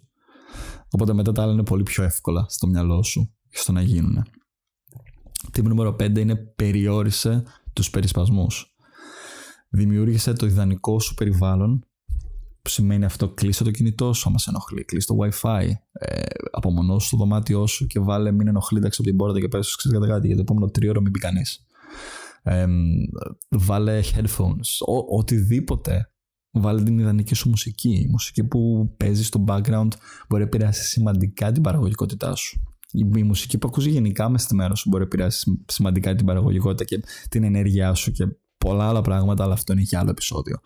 Οπότε 0.89 1.13
μετά 1.13 1.31
τα 1.31 1.41
άλλα 1.41 1.51
είναι 1.51 1.63
πολύ 1.63 1.83
πιο 1.83 2.03
εύκολα 2.03 2.45
στο 2.49 2.67
μυαλό 2.67 3.03
σου 3.03 3.33
και 3.49 3.57
στο 3.57 3.71
να 3.71 3.81
γίνουν. 3.81 4.23
Τύπο 5.51 5.67
νούμερο 5.67 5.95
5 5.99 6.17
είναι 6.17 6.35
περιόρισε 6.35 7.43
τους 7.73 7.89
περισπασμούς. 7.89 8.75
Δημιούργησε 9.69 10.33
το 10.33 10.45
ιδανικό 10.45 10.99
σου 10.99 11.13
περιβάλλον 11.13 11.85
που 12.61 12.69
σημαίνει 12.69 13.05
αυτό 13.05 13.29
κλείσε 13.29 13.63
το 13.63 13.71
κινητό 13.71 14.13
σου 14.13 14.29
άμα 14.29 14.37
σε 14.37 14.49
ενοχλεί, 14.49 14.85
κλείσε 14.85 15.07
το 15.07 15.15
wifi, 15.21 15.69
ε, 15.91 16.21
απομονώσου 16.51 17.09
το 17.09 17.17
δωμάτιό 17.17 17.67
σου 17.67 17.87
και 17.87 17.99
βάλε 17.99 18.31
μην 18.31 18.47
ενοχλεί 18.47 18.85
από 18.85 19.03
την 19.03 19.15
πόρτα 19.15 19.39
και 19.39 19.47
πες 19.47 19.75
ξέρεις 19.75 19.99
κάτι, 19.99 20.11
κάτι 20.11 20.27
για 20.27 20.35
το 20.35 20.41
επόμενο 20.41 20.71
τρίωρο 20.71 21.01
μην 21.01 21.11
πει 21.11 21.19
κανείς. 21.19 21.65
Ε, 22.43 22.65
βάλε 23.49 24.01
headphones, 24.15 24.85
ο, 24.87 25.17
οτιδήποτε. 25.17 26.05
Βάλε 26.53 26.83
την 26.83 26.99
ιδανική 26.99 27.35
σου 27.35 27.49
μουσική. 27.49 27.89
Η 27.89 28.07
μουσική 28.09 28.43
που 28.43 28.93
παίζει 28.97 29.23
στο 29.23 29.43
background 29.47 29.87
μπορεί 30.27 30.41
να 30.41 30.47
επηρεάσει 30.47 30.83
σημαντικά 30.83 31.51
την 31.51 31.61
παραγωγικότητά 31.61 32.35
σου. 32.35 32.61
Η, 32.91 33.23
μουσική 33.23 33.57
που 33.57 33.67
ακούζει 33.67 33.89
γενικά 33.89 34.29
μέσα 34.29 34.45
στη 34.45 34.55
μέρα 34.55 34.75
σου 34.75 34.89
μπορεί 34.89 35.03
να 35.03 35.07
επηρεάσει 35.07 35.63
σημαντικά 35.67 36.15
την 36.15 36.25
παραγωγικότητα 36.25 36.83
και 36.83 37.03
την 37.29 37.43
ενέργειά 37.43 37.93
σου 37.93 38.11
και 38.11 38.27
πολλά 38.57 38.87
άλλα 38.87 39.01
πράγματα, 39.01 39.43
αλλά 39.43 39.53
αυτό 39.53 39.73
είναι 39.73 39.81
για 39.81 39.99
άλλο 39.99 40.09
επεισόδιο. 40.09 40.59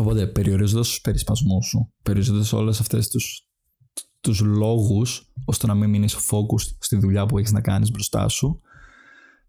Οπότε 0.00 0.26
περιορίζοντας 0.26 0.88
τους 0.88 1.00
περισπασμούς 1.00 1.66
σου, 1.66 1.92
περιορίζοντας 2.02 2.52
όλες 2.52 2.80
αυτές 2.80 3.08
τους 3.08 3.44
τους 4.20 4.40
λόγους 4.40 5.32
ώστε 5.44 5.66
να 5.66 5.74
μην 5.74 5.90
μείνεις 5.90 6.14
focused 6.14 6.76
στη 6.78 6.96
δουλειά 6.96 7.26
που 7.26 7.38
έχεις 7.38 7.52
να 7.52 7.60
κάνεις 7.60 7.90
μπροστά 7.90 8.28
σου 8.28 8.60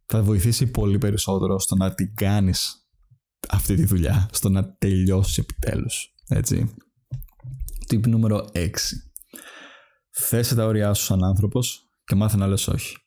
θα 0.06 0.24
βοηθήσει 0.24 0.72
πολύ 0.72 0.98
περισσότερο 0.98 1.60
στο 1.60 1.76
να 1.76 1.94
την 1.94 2.16
κάνεις 2.16 2.88
αυτή 3.50 3.76
τη 3.76 3.86
δουλειά, 3.86 4.30
στο 4.32 4.50
να 4.50 4.76
τελειώσεις 4.78 5.38
επιτέλους. 5.38 6.14
Έτσι. 6.28 6.76
Τύπη 7.88 8.10
νούμερο 8.10 8.50
6. 8.54 8.70
Θέσε 10.12 10.56
τα 10.56 10.66
όρια 10.66 10.94
σου 10.94 11.04
σαν 11.04 11.24
άνθρωπος 11.24 11.90
και 12.04 12.16
μάθε 12.16 12.38
να 12.38 12.48
λες 12.48 12.68
όχι. 12.68 12.98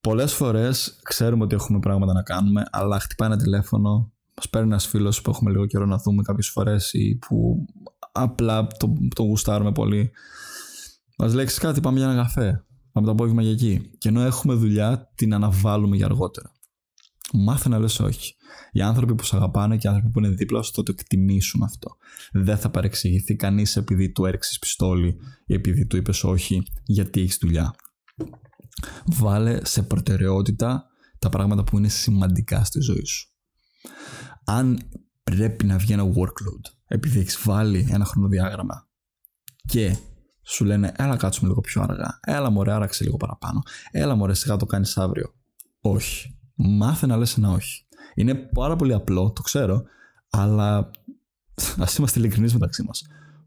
Πολλές 0.00 0.32
φορές 0.32 0.98
ξέρουμε 1.02 1.44
ότι 1.44 1.54
έχουμε 1.54 1.78
πράγματα 1.78 2.12
να 2.12 2.22
κάνουμε, 2.22 2.62
αλλά 2.70 3.00
χτυπάει 3.00 3.28
ένα 3.28 3.38
τηλέφωνο, 3.38 4.12
μας 4.38 4.48
παίρνει 4.48 4.68
ένας 4.68 4.86
φίλος 4.86 5.20
που 5.20 5.30
έχουμε 5.30 5.50
λίγο 5.50 5.66
καιρό 5.66 5.86
να 5.86 5.96
δούμε 5.96 6.22
κάποιες 6.22 6.48
φορές 6.48 6.92
ή 6.92 7.14
που 7.14 7.66
απλά 8.12 8.66
το, 8.66 8.94
το 9.14 9.22
γουστάρουμε 9.22 9.72
πολύ. 9.72 10.10
Μας 11.18 11.34
λέξει 11.34 11.60
κάτι, 11.60 11.80
πάμε 11.80 11.98
για 11.98 12.10
ένα 12.10 12.22
καφέ. 12.22 12.64
Πάμε 12.92 13.06
το 13.06 13.12
απόγευμα 13.12 13.42
για 13.42 13.50
εκεί. 13.50 13.90
Και 13.98 14.08
ενώ 14.08 14.20
έχουμε 14.20 14.54
δουλειά, 14.54 15.12
την 15.14 15.34
αναβάλουμε 15.34 15.96
για 15.96 16.06
αργότερα. 16.06 16.52
Μάθε 17.32 17.68
να 17.68 17.78
λες 17.78 18.00
όχι. 18.00 18.34
Οι 18.72 18.80
άνθρωποι 18.80 19.14
που 19.14 19.24
σε 19.24 19.36
αγαπάνε 19.36 19.76
και 19.76 19.86
οι 19.86 19.90
άνθρωποι 19.90 20.10
που 20.12 20.18
είναι 20.18 20.28
δίπλα 20.28 20.62
σου 20.62 20.72
θα 20.74 20.82
το 20.82 20.94
εκτιμήσουν 20.98 21.62
αυτό. 21.62 21.96
Δεν 22.32 22.58
θα 22.58 22.70
παρεξηγηθεί 22.70 23.36
κανείς 23.36 23.76
επειδή 23.76 24.12
του 24.12 24.24
έριξες 24.24 24.58
πιστόλι 24.58 25.16
ή 25.46 25.54
επειδή 25.54 25.86
του 25.86 25.96
είπες 25.96 26.24
όχι, 26.24 26.62
γιατί 26.84 27.20
έχεις 27.20 27.38
δουλειά. 27.40 27.74
Βάλε 29.06 29.64
σε 29.64 29.82
προτεραιότητα 29.82 30.86
τα 31.18 31.28
πράγματα 31.28 31.64
που 31.64 31.78
είναι 31.78 31.88
σημαντικά 31.88 32.64
στη 32.64 32.80
ζωή 32.80 33.04
σου. 33.04 33.32
Αν 34.50 34.78
πρέπει 35.24 35.66
να 35.66 35.78
βγει 35.78 35.92
ένα 35.92 36.04
workload 36.04 36.72
επειδή 36.86 37.18
έχεις 37.18 37.42
βάλει 37.44 37.88
ένα 37.90 38.04
χρονοδιάγραμμα 38.04 38.88
και 39.66 39.96
σου 40.42 40.64
λένε 40.64 40.92
έλα 40.96 41.16
κάτσουμε 41.16 41.48
λίγο 41.48 41.60
πιο 41.60 41.82
αργά, 41.82 42.20
έλα 42.20 42.50
μωρέ 42.50 42.72
άραξε 42.72 43.04
λίγο 43.04 43.16
παραπάνω, 43.16 43.62
έλα 43.90 44.14
μωρέ 44.14 44.34
σιγά 44.34 44.56
το 44.56 44.66
κάνεις 44.66 44.98
αύριο. 44.98 45.34
Όχι. 45.80 46.38
Μάθε 46.54 47.06
να 47.06 47.16
λες 47.16 47.36
ένα 47.36 47.50
όχι. 47.50 47.86
Είναι 48.14 48.34
πάρα 48.34 48.76
πολύ 48.76 48.92
απλό, 48.92 49.32
το 49.32 49.42
ξέρω, 49.42 49.82
αλλά 50.30 50.90
ας 51.78 51.96
είμαστε 51.96 52.18
ειλικρινείς 52.18 52.52
μεταξύ 52.52 52.82
μας. 52.82 53.06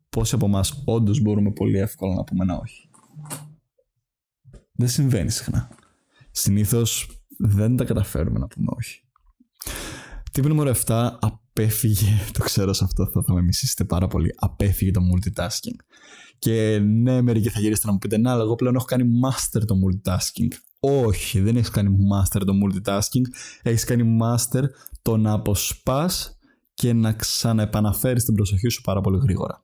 Πόσοι 0.09 0.35
από 0.35 0.45
εμάς 0.45 0.83
όντως 0.85 1.21
μπορούμε 1.21 1.51
πολύ 1.51 1.77
εύκολα 1.77 2.15
να 2.15 2.23
πούμε 2.23 2.43
ένα 2.43 2.57
όχι; 2.57 2.89
Δεν 4.71 4.87
συμβαίνει 4.87 5.29
συχνά. 5.29 5.69
Συνήθως 6.31 7.09
δεν 7.37 7.75
τα 7.75 7.83
καταφέρουμε 7.83 8.39
να 8.39 8.47
πούμε 8.47 8.67
όχι. 8.77 9.05
Τύπη 10.31 10.47
νούμερο 10.47 10.75
7. 10.85 11.09
Απέφυγε, 11.19 12.19
το 12.33 12.43
ξέρω 12.43 12.73
σε 12.73 12.83
αυτό, 12.83 13.07
θα, 13.07 13.21
θα 13.23 13.33
με 13.33 13.41
μισήσετε 13.41 13.83
πάρα 13.83 14.07
πολύ. 14.07 14.33
Απέφυγε 14.37 14.91
το 14.91 15.01
multitasking. 15.13 15.75
Και 16.39 16.79
ναι, 16.79 17.21
μερικοί 17.21 17.49
θα 17.49 17.59
γυρίσετε 17.59 17.87
να 17.87 17.93
μου 17.93 17.99
πείτε, 17.99 18.17
να, 18.17 18.31
αλλά 18.31 18.41
εγώ 18.41 18.55
πλέον 18.55 18.75
έχω 18.75 18.85
κάνει 18.85 19.03
master 19.23 19.61
το 19.65 19.75
multitasking. 19.75 20.47
Όχι, 20.79 21.39
δεν 21.39 21.55
έχεις 21.55 21.69
κάνει 21.69 21.97
master 22.13 22.41
το 22.45 22.53
multitasking. 22.63 23.21
Έχεις 23.61 23.83
κάνει 23.83 24.17
master 24.21 24.63
το 25.01 25.17
να 25.17 25.31
αποσπάς 25.31 26.37
και 26.73 26.93
να 26.93 27.13
ξαναεπαναφέρεις 27.13 28.25
την 28.25 28.33
προσοχή 28.33 28.69
σου 28.69 28.81
πάρα 28.81 29.01
πολύ 29.01 29.19
γρήγορα. 29.21 29.61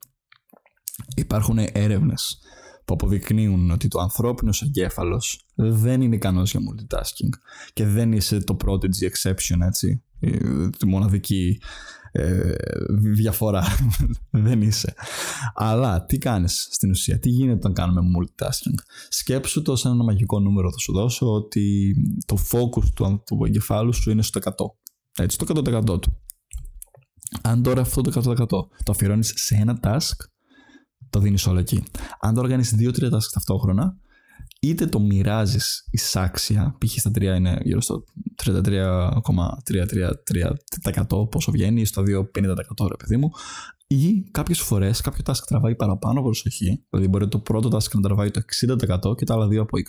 Υπάρχουν 1.15 1.57
έρευνες 1.71 2.39
που 2.85 2.93
αποδεικνύουν 2.93 3.71
ότι 3.71 3.87
το 3.87 3.99
ανθρώπινος 3.99 4.61
εγκέφαλος 4.61 5.45
δεν 5.55 6.01
είναι 6.01 6.15
ικανός 6.15 6.51
για 6.51 6.59
multitasking 6.59 7.29
και 7.73 7.85
δεν 7.85 8.11
είσαι 8.11 8.39
το 8.39 8.57
prodigy 8.65 9.09
exception, 9.11 9.65
έτσι, 9.65 10.03
τη 10.77 10.87
μοναδική 10.87 11.59
ε, 12.11 12.55
διαφορά. 13.13 13.63
δεν 14.47 14.61
είσαι. 14.61 14.93
Αλλά 15.53 16.05
τι 16.05 16.17
κάνεις 16.17 16.67
στην 16.71 16.89
ουσία, 16.89 17.19
τι 17.19 17.29
γίνεται 17.29 17.57
όταν 17.57 17.73
κάνουμε 17.73 18.01
multitasking; 18.01 18.75
Σκέψου 19.09 19.61
το 19.61 19.75
σε 19.75 19.87
ένα 19.87 20.03
μαγικό 20.03 20.39
νούμερο 20.39 20.71
θα 20.71 20.77
σου 20.77 20.93
δώσω 20.93 21.33
ότι 21.33 21.95
το 22.25 22.37
focus 22.51 22.83
του, 22.95 23.23
του 23.25 23.45
εγκεφάλου 23.45 23.93
σου 23.93 24.11
είναι 24.11 24.21
στο 24.21 24.39
100. 24.43 24.51
Έτσι, 25.23 25.37
το 25.37 25.45
100% 25.93 26.01
του. 26.01 26.21
Αν 27.41 27.63
τώρα 27.63 27.81
αυτό 27.81 28.01
το 28.01 28.21
100% 28.31 28.47
το 28.47 28.91
αφιερώνεις 28.91 29.33
σε 29.35 29.55
ένα 29.55 29.79
task, 29.83 30.25
το 31.09 31.19
δίνεις 31.19 31.47
όλο 31.47 31.59
εκεί. 31.59 31.83
Αν 32.19 32.33
τώρα 32.33 32.47
κάνεις 32.47 32.75
2-3 32.79 32.89
tasks 32.89 33.31
ταυτόχρονα, 33.33 33.97
είτε 34.61 34.85
το 34.85 34.99
μοιράζεις 34.99 35.87
εισάξια, 35.91 36.77
π.χ. 36.77 36.91
στα 36.91 37.09
3 37.09 37.21
είναι 37.21 37.59
γύρω 37.63 37.81
στο 37.81 38.03
33,333% 38.43 41.29
πόσο 41.31 41.51
βγαίνει, 41.51 41.85
στο 41.85 42.01
2,50% 42.01 42.87
ρε 42.87 42.95
παιδί 42.97 43.17
μου, 43.17 43.31
ή 43.87 44.23
κάποιες 44.31 44.59
φορές 44.59 45.01
κάποιο 45.01 45.23
task 45.25 45.43
τραβάει 45.47 45.75
παραπάνω 45.75 46.21
προσοχή, 46.21 46.83
δηλαδή 46.89 47.09
μπορεί 47.09 47.27
το 47.27 47.39
πρώτο 47.39 47.77
task 47.77 47.91
να 47.93 48.01
τραβάει 48.01 48.31
το 48.31 48.41
60% 49.09 49.17
και 49.17 49.25
τα 49.25 49.33
άλλα 49.33 49.47
δύο 49.47 49.61
από 49.61 49.77
20%. 49.77 49.81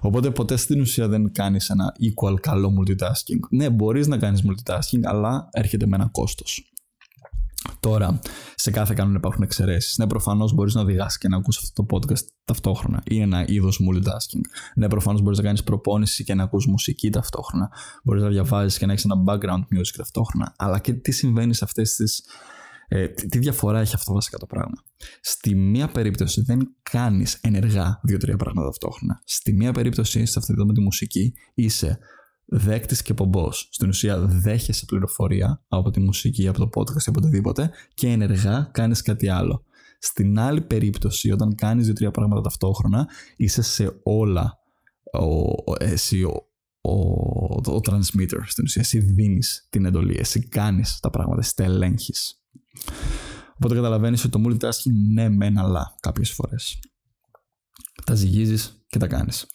Οπότε 0.00 0.30
ποτέ 0.30 0.56
στην 0.56 0.80
ουσία 0.80 1.08
δεν 1.08 1.32
κάνεις 1.32 1.70
ένα 1.70 1.92
equal 2.00 2.34
καλό 2.40 2.72
multitasking. 2.78 3.38
Ναι, 3.50 3.70
μπορείς 3.70 4.06
να 4.06 4.18
κάνεις 4.18 4.42
multitasking, 4.42 5.00
αλλά 5.02 5.48
έρχεται 5.52 5.86
με 5.86 5.96
ένα 5.96 6.08
κόστος. 6.12 6.69
Τώρα, 7.80 8.20
σε 8.54 8.70
κάθε 8.70 8.94
κανόνα 8.94 9.16
υπάρχουν 9.16 9.42
εξαιρέσεις. 9.42 9.98
Ναι, 9.98 10.06
προφανώς 10.06 10.52
μπορείς 10.52 10.74
να 10.74 10.80
οδηγάσει 10.80 11.18
και 11.18 11.28
να 11.28 11.36
ακούσει 11.36 11.60
αυτό 11.62 11.84
το 11.84 11.96
podcast 11.96 12.24
ταυτόχρονα. 12.44 13.02
Είναι 13.04 13.22
ένα 13.22 13.44
είδος 13.48 13.80
multitasking. 13.90 14.40
Ναι, 14.74 14.88
προφανώς 14.88 15.22
μπορείς 15.22 15.38
να 15.38 15.44
κάνεις 15.44 15.62
προπόνηση 15.62 16.24
και 16.24 16.34
να 16.34 16.42
ακούσει 16.42 16.70
μουσική 16.70 17.10
ταυτόχρονα. 17.10 17.70
Μπορείς 18.04 18.22
να 18.22 18.28
διαβάζεις 18.28 18.78
και 18.78 18.86
να 18.86 18.92
έχεις 18.92 19.04
ένα 19.04 19.16
background 19.26 19.76
music 19.76 19.94
ταυτόχρονα. 19.96 20.54
Αλλά 20.56 20.78
και 20.78 20.92
τι 20.92 21.12
συμβαίνει 21.12 21.54
σε 21.54 21.64
αυτές 21.64 21.94
τις. 21.94 22.24
Ε, 22.88 23.06
τι 23.06 23.38
διαφορά 23.38 23.80
έχει 23.80 23.94
αυτό 23.94 24.12
βασικά 24.12 24.38
το 24.38 24.46
πράγμα. 24.46 24.84
Στη 25.20 25.54
μία 25.54 25.88
περίπτωση 25.88 26.42
δεν 26.42 26.74
κάνεις 26.82 27.34
ενεργά 27.34 28.00
δύο-τρία 28.02 28.36
πράγματα 28.36 28.66
ταυτόχρονα. 28.66 29.22
Στη 29.24 29.52
μία 29.52 29.72
περίπτωση, 29.72 30.26
σε 30.26 30.38
αυτή 30.38 30.52
εδώ 30.52 30.66
με 30.66 30.72
τη 30.72 30.80
μουσική, 30.80 31.34
είσαι 31.54 31.98
δέκτης 32.50 33.02
και 33.02 33.14
πομπός. 33.14 33.68
Στην 33.72 33.88
ουσία, 33.88 34.18
δέχεσαι 34.18 34.84
πληροφορία 34.84 35.64
από 35.68 35.90
τη 35.90 36.00
μουσική, 36.00 36.48
από 36.48 36.58
το 36.58 36.68
podcast 36.74 37.00
ή 37.00 37.06
από 37.06 37.20
οτιδήποτε 37.22 37.70
και 37.94 38.08
ενεργά 38.08 38.70
κάνεις 38.72 39.02
κάτι 39.02 39.28
άλλο. 39.28 39.64
Στην 39.98 40.38
άλλη 40.38 40.60
περίπτωση, 40.60 41.30
όταν 41.30 41.54
κάνεις 41.54 41.84
δύο-τρία 41.84 42.10
πράγματα 42.10 42.40
ταυτόχρονα, 42.40 43.08
είσαι 43.36 43.62
σε 43.62 44.00
όλα 44.02 44.58
ο, 45.12 45.84
εσύ 45.84 46.22
ο, 46.22 46.48
ο, 46.80 46.92
ο, 47.72 47.80
transmitter. 47.88 48.40
Στην 48.46 48.64
ουσία, 48.64 48.82
εσύ 48.82 48.98
δίνεις 48.98 49.66
την 49.70 49.84
εντολή, 49.84 50.16
εσύ 50.18 50.48
κάνεις 50.48 50.98
τα 51.00 51.10
πράγματα, 51.10 51.40
εσύ 51.40 51.56
τα 51.56 51.64
ελέγχεις. 51.64 52.44
Οπότε 53.54 53.74
καταλαβαίνεις 53.74 54.24
ότι 54.24 54.42
το 54.42 54.48
multitasking 54.48 55.12
ναι, 55.12 55.28
μεν, 55.28 55.58
αλλά 55.58 55.96
κάποιες 56.00 56.30
φορές. 56.30 56.78
Τα 58.04 58.14
ζυγίζεις 58.14 58.84
και 58.86 58.98
τα 58.98 59.06
κάνεις. 59.06 59.46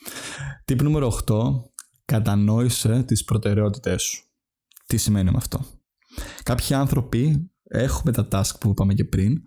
Τύπ 0.66 0.82
νούμερο 0.82 1.08
8 1.28 1.74
κατανόησε 2.06 3.04
τις 3.04 3.24
προτεραιότητές 3.24 4.02
σου. 4.02 4.24
Τι 4.86 4.98
σημαίνει 4.98 5.32
με 5.32 5.38
αυτό; 5.38 5.66
Κάποιοι 6.44 6.76
άνθρωποι 6.76 7.52
έχουμε 7.64 8.12
τα 8.12 8.28
task 8.32 8.60
που 8.60 8.70
είπαμε 8.70 8.94
και 8.94 9.06
πριν, 9.06 9.44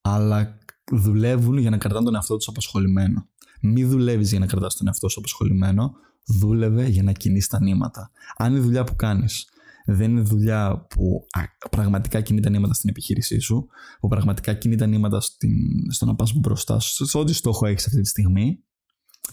αλλά 0.00 0.58
δουλεύουν 0.92 1.58
για 1.58 1.70
να 1.70 1.76
κρατάνε 1.78 2.04
τον 2.04 2.14
εαυτό 2.14 2.36
τους 2.36 2.48
απασχολημένο. 2.48 3.28
Μη 3.60 3.84
δουλεύεις 3.84 4.30
για 4.30 4.38
να 4.38 4.46
κρατάς 4.46 4.76
τον 4.76 4.86
εαυτό 4.86 5.08
σου 5.08 5.18
απασχολημένο, 5.18 5.92
δούλευε 6.26 6.86
για 6.86 7.02
να 7.02 7.12
κινείς 7.12 7.46
τα 7.46 7.60
νήματα. 7.60 8.10
Αν 8.36 8.56
η 8.56 8.58
δουλειά 8.58 8.84
που 8.84 8.96
κάνεις 8.96 9.46
δεν 9.86 10.10
είναι 10.10 10.20
δουλειά 10.20 10.86
που 10.90 11.26
πραγματικά 11.70 12.20
κινεί 12.20 12.40
τα 12.40 12.50
νήματα 12.50 12.74
στην 12.74 12.90
επιχείρησή 12.90 13.38
σου, 13.38 13.66
που 14.00 14.08
πραγματικά 14.08 14.54
κινεί 14.54 14.76
τα 14.76 14.86
νήματα 14.86 15.20
στην, 15.20 15.50
στο 15.92 16.06
να 16.06 16.14
πας 16.14 16.32
μπροστά 16.32 16.78
σου, 16.78 17.06
σε 17.06 17.18
ό,τι 17.18 17.32
στόχο 17.32 17.66
έχεις 17.66 17.86
αυτή 17.86 18.00
τη 18.00 18.08
στιγμή, 18.08 18.64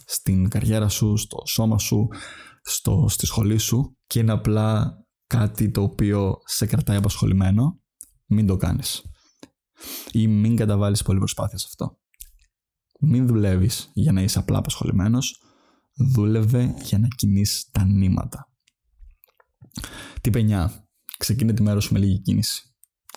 στην 0.05 0.49
καριέρα 0.49 0.89
σου, 0.89 1.17
στο 1.17 1.37
σώμα 1.45 1.77
σου, 1.77 2.07
στο, 2.61 3.05
στη 3.09 3.25
σχολή 3.25 3.57
σου 3.57 3.97
και 4.07 4.19
είναι 4.19 4.31
απλά 4.31 4.97
κάτι 5.27 5.71
το 5.71 5.81
οποίο 5.81 6.37
σε 6.45 6.65
κρατάει 6.65 6.97
απασχολημένο, 6.97 7.81
μην 8.25 8.47
το 8.47 8.57
κάνεις. 8.57 9.01
Ή 10.11 10.27
μην 10.27 10.55
καταβάλεις 10.55 11.03
πολύ 11.03 11.19
προσπάθεια 11.19 11.57
σε 11.57 11.65
αυτό. 11.69 11.99
Μην 12.99 13.27
δουλεύεις 13.27 13.91
για 13.93 14.11
να 14.11 14.21
είσαι 14.21 14.39
απλά 14.39 14.57
απασχολημένος, 14.57 15.41
δούλευε 16.13 16.73
για 16.83 16.99
να 16.99 17.07
κινείς 17.07 17.69
τα 17.71 17.85
νήματα. 17.85 18.51
Τι 20.21 20.29
πενιά, 20.29 20.89
ξεκίνησε 21.17 21.55
τη 21.55 21.61
μέρα 21.61 21.79
σου 21.79 21.93
με 21.93 21.99
λίγη 21.99 22.21
κίνηση. 22.21 22.63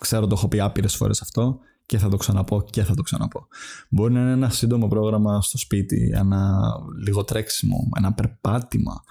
Ξέρω 0.00 0.26
το 0.26 0.34
έχω 0.34 0.48
πει 0.48 0.60
άπειρες 0.60 0.96
φορές 0.96 1.20
αυτό 1.20 1.58
και 1.92 1.98
θα 1.98 2.08
το 2.08 2.16
ξαναπώ 2.16 2.64
και 2.70 2.82
θα 2.82 2.94
το 2.94 3.02
ξαναπώ. 3.02 3.46
Μπορεί 3.88 4.12
να 4.12 4.20
είναι 4.20 4.30
ένα 4.30 4.50
σύντομο 4.50 4.88
πρόγραμμα 4.88 5.42
στο 5.42 5.58
σπίτι, 5.58 6.10
ένα 6.14 6.60
λίγο 7.04 7.24
τρέξιμο, 7.24 7.88
ένα 7.96 8.12
περπάτημα, 8.12 9.02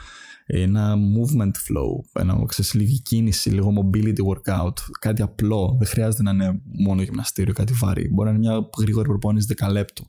ένα 0.45 0.95
movement 0.95 1.51
flow, 1.51 2.21
ένα 2.21 2.45
ξέρεις, 2.45 2.73
λίγη 2.73 3.01
κίνηση, 3.01 3.49
λίγο 3.49 3.73
mobility 3.77 4.19
workout, 4.33 4.73
κάτι 4.99 5.21
απλό. 5.21 5.75
Δεν 5.79 5.87
χρειάζεται 5.87 6.23
να 6.23 6.31
είναι 6.31 6.61
μόνο 6.85 7.01
γυμναστήριο, 7.01 7.53
κάτι 7.53 7.73
βαρύ. 7.73 8.09
Μπορεί 8.13 8.29
να 8.29 8.35
είναι 8.35 8.47
μια 8.47 8.69
γρήγορη 8.77 9.07
προπόνηση 9.07 9.47
δεκαλέπτου. 9.47 10.05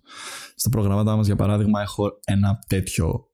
Στα 0.54 0.68
προγράμματά 0.68 1.16
μας, 1.16 1.26
για 1.26 1.36
παράδειγμα, 1.36 1.80
έχω 1.80 2.18
ένα 2.24 2.58
τέτοιο 2.66 3.26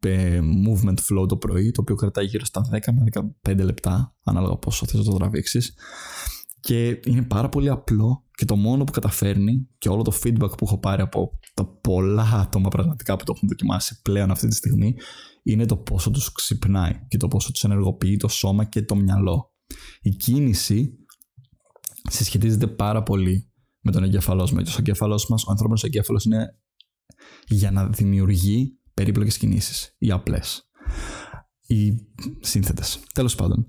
ε, 0.00 0.40
movement 0.68 0.98
flow 1.08 1.28
το 1.28 1.36
πρωί, 1.36 1.70
το 1.70 1.80
οποίο 1.80 1.94
κρατάει 1.94 2.24
γύρω 2.24 2.44
στα 2.44 2.68
10 2.72 2.78
με 2.92 3.30
15 3.46 3.64
λεπτά, 3.64 4.16
ανάλογα 4.24 4.56
πόσο 4.56 4.86
θες 4.86 4.98
να 4.98 5.04
το 5.04 5.16
τραβήξεις. 5.16 5.74
Και 6.60 7.00
είναι 7.04 7.22
πάρα 7.22 7.48
πολύ 7.48 7.68
απλό 7.68 8.24
και 8.34 8.44
το 8.44 8.56
μόνο 8.56 8.84
που 8.84 8.92
καταφέρνει 8.92 9.68
και 9.78 9.88
όλο 9.88 10.02
το 10.02 10.12
feedback 10.22 10.56
που 10.56 10.64
έχω 10.64 10.78
πάρει 10.78 11.02
από 11.02 11.38
τα 11.54 11.66
πολλά 11.66 12.22
άτομα 12.22 12.68
πραγματικά 12.68 13.16
που 13.16 13.24
το 13.24 13.32
έχουν 13.36 13.48
δοκιμάσει 13.48 14.00
πλέον 14.02 14.30
αυτή 14.30 14.48
τη 14.48 14.54
στιγμή 14.54 14.94
είναι 15.42 15.66
το 15.66 15.76
πόσο 15.76 16.10
τους 16.10 16.32
ξυπνάει 16.32 17.06
και 17.08 17.16
το 17.16 17.28
πόσο 17.28 17.52
τους 17.52 17.64
ενεργοποιεί 17.64 18.16
το 18.16 18.28
σώμα 18.28 18.64
και 18.64 18.82
το 18.82 18.94
μυαλό. 18.94 19.54
Η 20.00 20.10
κίνηση 20.10 20.92
συσχετίζεται 22.10 22.66
πάρα 22.66 23.02
πολύ 23.02 23.52
με 23.80 23.92
τον 23.92 24.04
εγκέφαλός 24.04 24.52
μας. 24.52 24.74
Ο 24.74 24.76
εγκέφαλός 24.78 25.28
μας, 25.28 25.44
ο 25.44 25.50
ανθρώπινος 25.50 25.84
εγκέφαλος 25.84 26.24
είναι 26.24 26.58
για 27.46 27.70
να 27.70 27.88
δημιουργεί 27.88 28.78
περίπλοκες 28.94 29.36
κινήσεις 29.38 29.94
ή 29.98 30.10
απλές 30.10 30.70
ή 31.66 31.92
σύνθετες. 32.40 33.00
Τέλος 33.14 33.34
πάντων, 33.34 33.66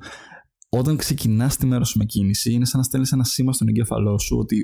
όταν 0.74 0.98
ξεκινάς 0.98 1.58
τη 1.58 1.66
μέρα 1.66 1.84
σου 1.84 1.98
με 1.98 2.06
κίνηση, 2.06 2.52
είναι 2.54 2.66
σαν 2.66 2.80
να 2.80 2.86
στέλνεις 2.86 3.12
ένα 3.12 3.24
σήμα 3.24 3.54
στον 3.54 3.68
εγκέφαλό 3.68 4.20
σου 4.20 4.38
ότι 4.38 4.62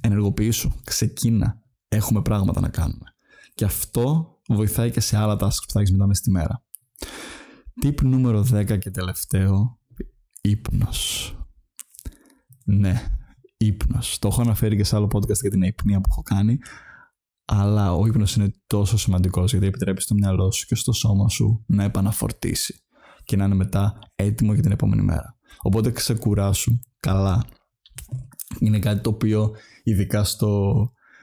ενεργοποιήσου, 0.00 0.72
ξεκίνα, 0.84 1.62
έχουμε 1.88 2.22
πράγματα 2.22 2.60
να 2.60 2.68
κάνουμε. 2.68 3.14
Και 3.54 3.64
αυτό 3.64 4.36
βοηθάει 4.48 4.90
και 4.90 5.00
σε 5.00 5.16
άλλα 5.16 5.34
tasks 5.34 5.62
που 5.66 5.72
θα 5.72 5.80
έχεις 5.80 5.92
μετά 5.92 6.06
μέσα 6.06 6.20
στη 6.20 6.30
μέρα. 6.30 6.64
Tip 7.82 8.02
νούμερο 8.02 8.46
10 8.52 8.78
και 8.78 8.90
τελευταίο, 8.90 9.78
ύπνος. 10.40 11.32
Ναι, 12.64 13.02
ύπνος. 13.56 14.18
Το 14.18 14.28
έχω 14.28 14.40
αναφέρει 14.40 14.76
και 14.76 14.84
σε 14.84 14.96
άλλο 14.96 15.08
podcast 15.12 15.40
για 15.40 15.50
την 15.50 15.62
υπνία 15.62 16.00
που 16.00 16.08
έχω 16.10 16.22
κάνει, 16.22 16.58
αλλά 17.44 17.94
ο 17.94 18.06
ύπνος 18.06 18.34
είναι 18.34 18.52
τόσο 18.66 18.98
σημαντικός 18.98 19.50
γιατί 19.50 19.66
επιτρέπει 19.66 20.00
στο 20.00 20.14
μυαλό 20.14 20.50
σου 20.50 20.66
και 20.66 20.74
στο 20.74 20.92
σώμα 20.92 21.28
σου 21.28 21.64
να 21.66 21.82
επαναφορτήσει 21.82 22.82
και 23.28 23.36
να 23.36 23.44
είναι 23.44 23.54
μετά 23.54 23.98
έτοιμο 24.14 24.52
για 24.52 24.62
την 24.62 24.72
επόμενη 24.72 25.02
μέρα. 25.02 25.36
Οπότε 25.62 25.90
ξεκουράσου 25.90 26.78
καλά. 27.00 27.44
Είναι 28.58 28.78
κάτι 28.78 29.00
το 29.00 29.10
οποίο 29.10 29.50
ειδικά 29.82 30.24
στο, 30.24 30.74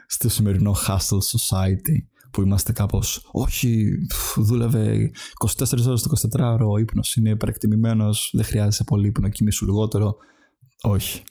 στο 0.07 0.29
σημερινό 0.29 0.75
hustle 0.88 1.19
society 1.38 1.97
που 2.31 2.41
είμαστε 2.41 2.71
κάπως 2.71 3.29
όχι 3.31 3.91
δούλευε 4.35 5.12
24 5.57 5.85
ώρες 5.88 6.01
το 6.01 6.38
24 6.38 6.53
ώρο 6.53 6.71
ο 6.71 6.77
ύπνος 6.77 7.15
είναι 7.15 7.29
υπερεκτιμημένος 7.29 8.29
δεν 8.33 8.45
χρειάζεσαι 8.45 8.83
πολύ 8.83 9.07
ύπνο 9.07 9.29
κοιμήσου 9.29 9.65
λιγότερο 9.65 10.15
όχι 10.81 11.24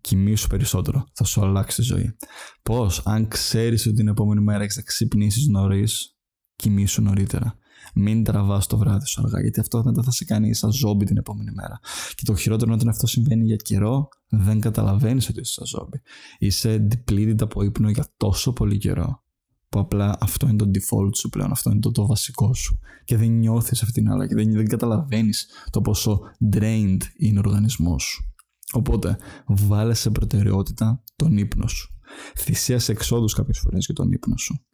κοιμήσου 0.00 0.46
περισσότερο 0.46 1.06
θα 1.12 1.24
σου 1.24 1.44
αλλάξει 1.44 1.76
τη 1.76 1.82
ζωή 1.82 2.16
πώς 2.62 3.02
αν 3.04 3.28
ξέρεις 3.28 3.86
ότι 3.86 3.94
την 3.94 4.08
επόμενη 4.08 4.40
μέρα 4.40 4.62
έχεις 4.62 4.76
να 4.76 4.82
ξυπνήσεις 4.82 5.46
νωρίς 5.46 6.16
κοιμήσου 6.56 7.02
νωρίτερα 7.02 7.58
μην 7.98 8.24
τραβάς 8.24 8.66
το 8.66 8.76
βράδυ 8.78 9.06
σου 9.06 9.22
αργά, 9.24 9.40
γιατί 9.40 9.60
αυτό 9.60 9.82
μετά 9.84 10.02
θα 10.02 10.10
σε 10.10 10.24
κάνει 10.24 10.54
σαν 10.54 10.72
ζόμπι 10.72 11.04
την 11.04 11.16
επόμενη 11.16 11.50
μέρα. 11.50 11.80
Και 12.14 12.22
το 12.24 12.34
χειρότερο 12.34 12.66
είναι 12.66 12.80
όταν 12.80 12.88
αυτό 12.88 13.06
συμβαίνει 13.06 13.44
για 13.44 13.56
καιρό, 13.56 14.08
δεν 14.28 14.60
καταλαβαίνεις 14.60 15.28
ότι 15.28 15.40
είσαι 15.40 15.52
σαν 15.52 15.66
ζόμπι. 15.66 16.00
Είσαι 16.38 16.86
depleted 16.90 17.42
από 17.42 17.62
ύπνο 17.62 17.90
για 17.90 18.06
τόσο 18.16 18.52
πολύ 18.52 18.78
καιρό, 18.78 19.22
που 19.68 19.78
απλά 19.78 20.16
αυτό 20.20 20.48
είναι 20.48 20.56
το 20.56 20.70
default 20.74 21.16
σου 21.16 21.28
πλέον, 21.28 21.50
αυτό 21.50 21.70
είναι 21.70 21.80
το, 21.80 21.90
το 21.90 22.06
βασικό 22.06 22.54
σου. 22.54 22.78
Και 23.04 23.16
δεν 23.16 23.30
νιώθεις 23.30 23.82
αυτή 23.82 24.00
την 24.00 24.10
άλλα 24.10 24.26
και 24.26 24.34
δεν, 24.34 24.52
δεν 24.52 24.68
καταλαβαίνεις 24.68 25.46
το 25.70 25.80
πόσο 25.80 26.20
drained 26.54 27.02
είναι 27.16 27.38
ο 27.38 27.42
οργανισμός 27.44 28.02
σου. 28.02 28.34
Οπότε, 28.72 29.18
βάλε 29.46 29.94
σε 29.94 30.10
προτεραιότητα 30.10 31.02
τον 31.16 31.36
ύπνο 31.36 31.66
σου. 31.66 31.94
Θυσίασε 32.38 32.92
εξόδους 32.92 33.34
κάποιες 33.34 33.58
φορές 33.58 33.84
για 33.84 33.94
τον 33.94 34.12
ύπνο 34.12 34.36
σου 34.36 34.66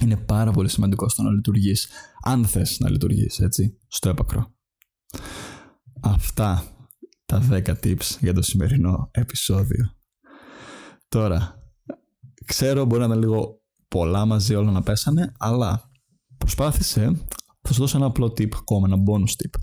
είναι 0.00 0.16
πάρα 0.16 0.50
πολύ 0.50 0.68
σημαντικό 0.68 1.08
στο 1.08 1.22
να 1.22 1.30
λειτουργείς. 1.30 1.88
Αν 2.22 2.46
θες 2.46 2.78
να 2.80 2.90
λειτουργείς, 2.90 3.38
έτσι, 3.38 3.78
στο 3.88 4.08
έπακρο. 4.08 4.54
Αυτά 6.00 6.64
τα 7.24 7.42
10 7.50 7.74
tips 7.82 8.16
για 8.20 8.34
το 8.34 8.42
σημερινό 8.42 9.08
επεισόδιο. 9.10 9.96
Τώρα, 11.08 11.62
ξέρω 12.44 12.84
μπορεί 12.84 13.00
να 13.00 13.06
ήταν 13.06 13.18
λίγο 13.18 13.62
πολλά 13.88 14.24
μαζί 14.24 14.54
όλα 14.54 14.70
να 14.70 14.82
πέσανε, 14.82 15.32
αλλά 15.38 15.90
προσπάθησε 16.36 17.26
θα 17.62 17.72
σου 17.72 17.80
δώσω 17.80 17.96
ένα 17.96 18.06
απλό 18.06 18.26
tip 18.26 18.48
ακόμα, 18.56 18.88
ένα 18.92 19.02
bonus 19.06 19.30
tip. 19.30 19.60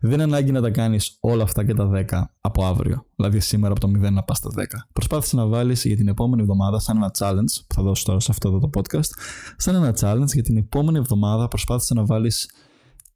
Δεν 0.00 0.12
είναι 0.12 0.22
ανάγκη 0.22 0.52
να 0.52 0.60
τα 0.60 0.70
κάνεις 0.70 1.16
όλα 1.20 1.42
αυτά 1.42 1.64
και 1.64 1.74
τα 1.74 1.90
10 1.92 2.22
από 2.40 2.64
αύριο. 2.64 3.06
Δηλαδή 3.16 3.40
σήμερα 3.40 3.72
από 3.72 3.80
το 3.80 4.06
0 4.06 4.12
να 4.12 4.22
πας 4.22 4.36
στα 4.36 4.50
10. 4.56 4.62
Προσπάθησε 4.92 5.36
να 5.36 5.46
βάλεις 5.46 5.84
για 5.84 5.96
την 5.96 6.08
επόμενη 6.08 6.42
εβδομάδα, 6.42 6.78
σαν 6.78 6.96
ένα 6.96 7.10
challenge, 7.18 7.64
που 7.66 7.74
θα 7.74 7.82
δώσω 7.82 8.04
τώρα 8.04 8.20
σε 8.20 8.30
αυτό 8.30 8.58
το 8.58 8.70
podcast, 8.74 9.10
σαν 9.56 9.74
ένα 9.74 9.94
challenge 10.00 10.32
για 10.32 10.42
την 10.42 10.56
επόμενη 10.56 10.98
εβδομάδα 10.98 11.48
προσπάθησε 11.48 11.94
να 11.94 12.04
βάλεις 12.04 12.50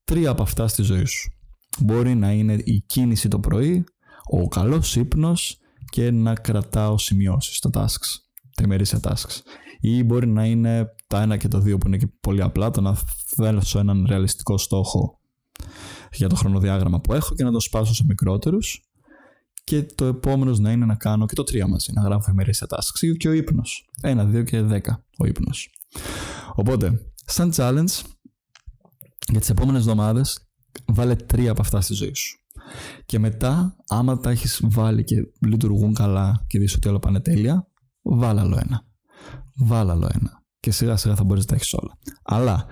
τρία 0.04 0.30
από 0.30 0.42
αυτά 0.42 0.68
στη 0.68 0.82
ζωή 0.82 1.04
σου. 1.04 1.32
Μπορεί 1.78 2.14
να 2.14 2.32
είναι 2.32 2.52
η 2.64 2.80
κίνηση 2.86 3.28
το 3.28 3.40
πρωί, 3.40 3.84
ο 4.30 4.48
καλός 4.48 4.96
ύπνος 4.96 5.58
και 5.90 6.10
να 6.10 6.34
κρατάω 6.34 6.98
σημειώσεις, 6.98 7.58
τα 7.58 7.70
tasks, 7.74 8.20
τα 8.54 8.62
ημερήσια 8.64 9.00
tasks 9.02 9.40
ή 9.80 10.04
μπορεί 10.04 10.26
να 10.26 10.44
είναι 10.44 10.94
τα 11.06 11.22
ένα 11.22 11.36
και 11.36 11.48
τα 11.48 11.60
δύο 11.60 11.78
που 11.78 11.86
είναι 11.86 11.96
και 11.96 12.06
πολύ 12.20 12.42
απλά, 12.42 12.70
το 12.70 12.80
να 12.80 12.96
θέσω 13.36 13.78
έναν 13.78 14.06
ρεαλιστικό 14.08 14.58
στόχο 14.58 15.20
για 16.12 16.28
το 16.28 16.34
χρονοδιάγραμμα 16.34 17.00
που 17.00 17.14
έχω 17.14 17.34
και 17.34 17.44
να 17.44 17.50
το 17.50 17.60
σπάσω 17.60 17.94
σε 17.94 18.04
μικρότερους 18.04 18.84
και 19.64 19.82
το 19.82 20.04
επόμενος 20.04 20.58
να 20.58 20.72
είναι 20.72 20.84
να 20.84 20.94
κάνω 20.94 21.26
και 21.26 21.34
το 21.34 21.42
τρία 21.42 21.66
μαζί, 21.66 21.92
να 21.92 22.02
γράφω 22.02 22.30
ημερήσια 22.30 22.66
tasks 22.70 23.16
και 23.16 23.28
ο 23.28 23.32
ύπνος. 23.32 23.90
Ένα, 24.02 24.24
δύο 24.24 24.42
και 24.42 24.60
δέκα 24.60 25.04
ο 25.18 25.26
ύπνος. 25.26 25.70
Οπότε, 26.54 27.12
σαν 27.24 27.52
challenge 27.56 28.02
για 29.28 29.40
τις 29.40 29.50
επόμενες 29.50 29.80
εβδομάδες 29.80 30.48
βάλε 30.86 31.16
τρία 31.16 31.50
από 31.50 31.60
αυτά 31.60 31.80
στη 31.80 31.94
ζωή 31.94 32.14
σου. 32.14 32.38
Και 33.06 33.18
μετά, 33.18 33.76
άμα 33.88 34.18
τα 34.18 34.30
έχεις 34.30 34.60
βάλει 34.62 35.04
και 35.04 35.16
λειτουργούν 35.46 35.94
καλά 35.94 36.44
και 36.46 36.58
δεις 36.58 36.74
ότι 36.74 36.88
όλα 36.88 36.98
πάνε 36.98 37.20
τέλεια, 37.20 37.66
βάλε 38.02 38.40
άλλο 38.40 38.60
ένα 38.64 38.90
βάλα 39.60 39.92
άλλο 39.92 40.08
ένα. 40.14 40.42
Και 40.60 40.70
σιγά 40.70 40.96
σιγά 40.96 41.14
θα 41.14 41.24
μπορείς 41.24 41.42
να 41.42 41.48
τα 41.48 41.54
έχεις 41.54 41.72
όλα. 41.72 41.98
Αλλά 42.22 42.66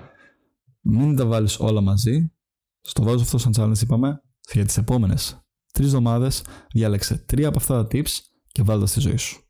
μην 0.91 1.17
τα 1.17 1.27
βάλεις 1.27 1.59
όλα 1.59 1.81
μαζί. 1.81 2.33
Στο 2.81 3.03
βάζω 3.03 3.23
αυτό 3.23 3.39
σαν 3.39 3.53
challenge 3.57 3.81
είπαμε 3.83 4.23
για 4.53 4.65
τις 4.65 4.77
επόμενες 4.77 5.43
τρεις 5.73 5.87
εβδομάδες 5.87 6.43
διάλεξε 6.73 7.17
τρία 7.17 7.49
από 7.49 7.59
αυτά 7.59 7.87
τα 7.87 7.89
tips 7.93 8.11
και 8.53 8.63
βάλτε 8.63 8.87
στη 8.87 9.01
ζωή 9.01 9.17
σου. 9.17 9.43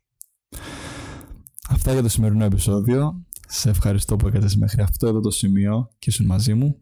Αυτά 1.69 1.93
για 1.93 2.01
το 2.01 2.09
σημερινό 2.09 2.43
επεισόδιο. 2.43 3.23
Σε 3.47 3.69
ευχαριστώ 3.69 4.15
που 4.15 4.27
έκατες 4.27 4.55
μέχρι 4.55 4.81
αυτό 4.81 5.07
εδώ 5.07 5.19
το 5.19 5.29
σημείο 5.29 5.89
και 5.99 6.09
ήσουν 6.09 6.25
μαζί 6.25 6.53
μου. 6.53 6.77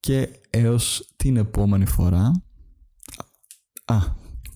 Και 0.00 0.28
έως 0.50 1.12
την 1.16 1.36
επόμενη 1.36 1.86
φορά... 1.86 2.30
Α, 3.84 3.98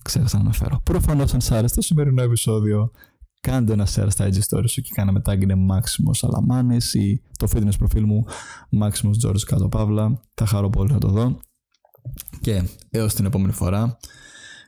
ξέχασα 0.01 0.37
να 0.37 0.43
αναφέρω. 0.43 0.81
Προφανώς 0.83 1.33
αν 1.33 1.41
σ' 1.41 1.51
άρεσε 1.51 1.75
το 1.75 1.81
σημερινό 1.81 2.21
επεισόδιο 2.21 2.91
κάντε 3.41 3.73
ένα 3.73 3.87
share 3.95 4.07
στα 4.09 4.29
IG 4.29 4.35
stories 4.35 4.69
σου 4.69 4.81
και 4.81 4.91
κάνε 4.93 5.11
μετά 5.11 5.33
είναι 5.33 5.55
Maximus 5.69 6.27
Alamanes 6.29 6.93
ή 6.93 7.21
το 7.37 7.47
fitness 7.53 7.77
προφίλ 7.77 8.05
μου 8.05 8.25
Maximus 8.81 9.27
George 9.27 9.39
κάτω 9.45 9.69
παύλα. 9.69 10.21
Θα 10.33 10.45
χαρώ 10.45 10.69
πολύ 10.69 10.91
να 10.91 10.99
το 10.99 11.07
δω. 11.07 11.39
Και 12.41 12.63
έως 12.89 13.13
την 13.13 13.25
επόμενη 13.25 13.53
φορά 13.53 13.97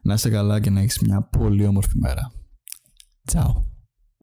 να 0.04 0.14
είσαι 0.14 0.30
καλά 0.30 0.60
και 0.60 0.70
να 0.70 0.80
έχεις 0.82 1.00
μια 1.00 1.22
πολύ 1.22 1.66
όμορφη 1.66 1.98
μέρα. 1.98 2.32
Ciao. 3.32 3.73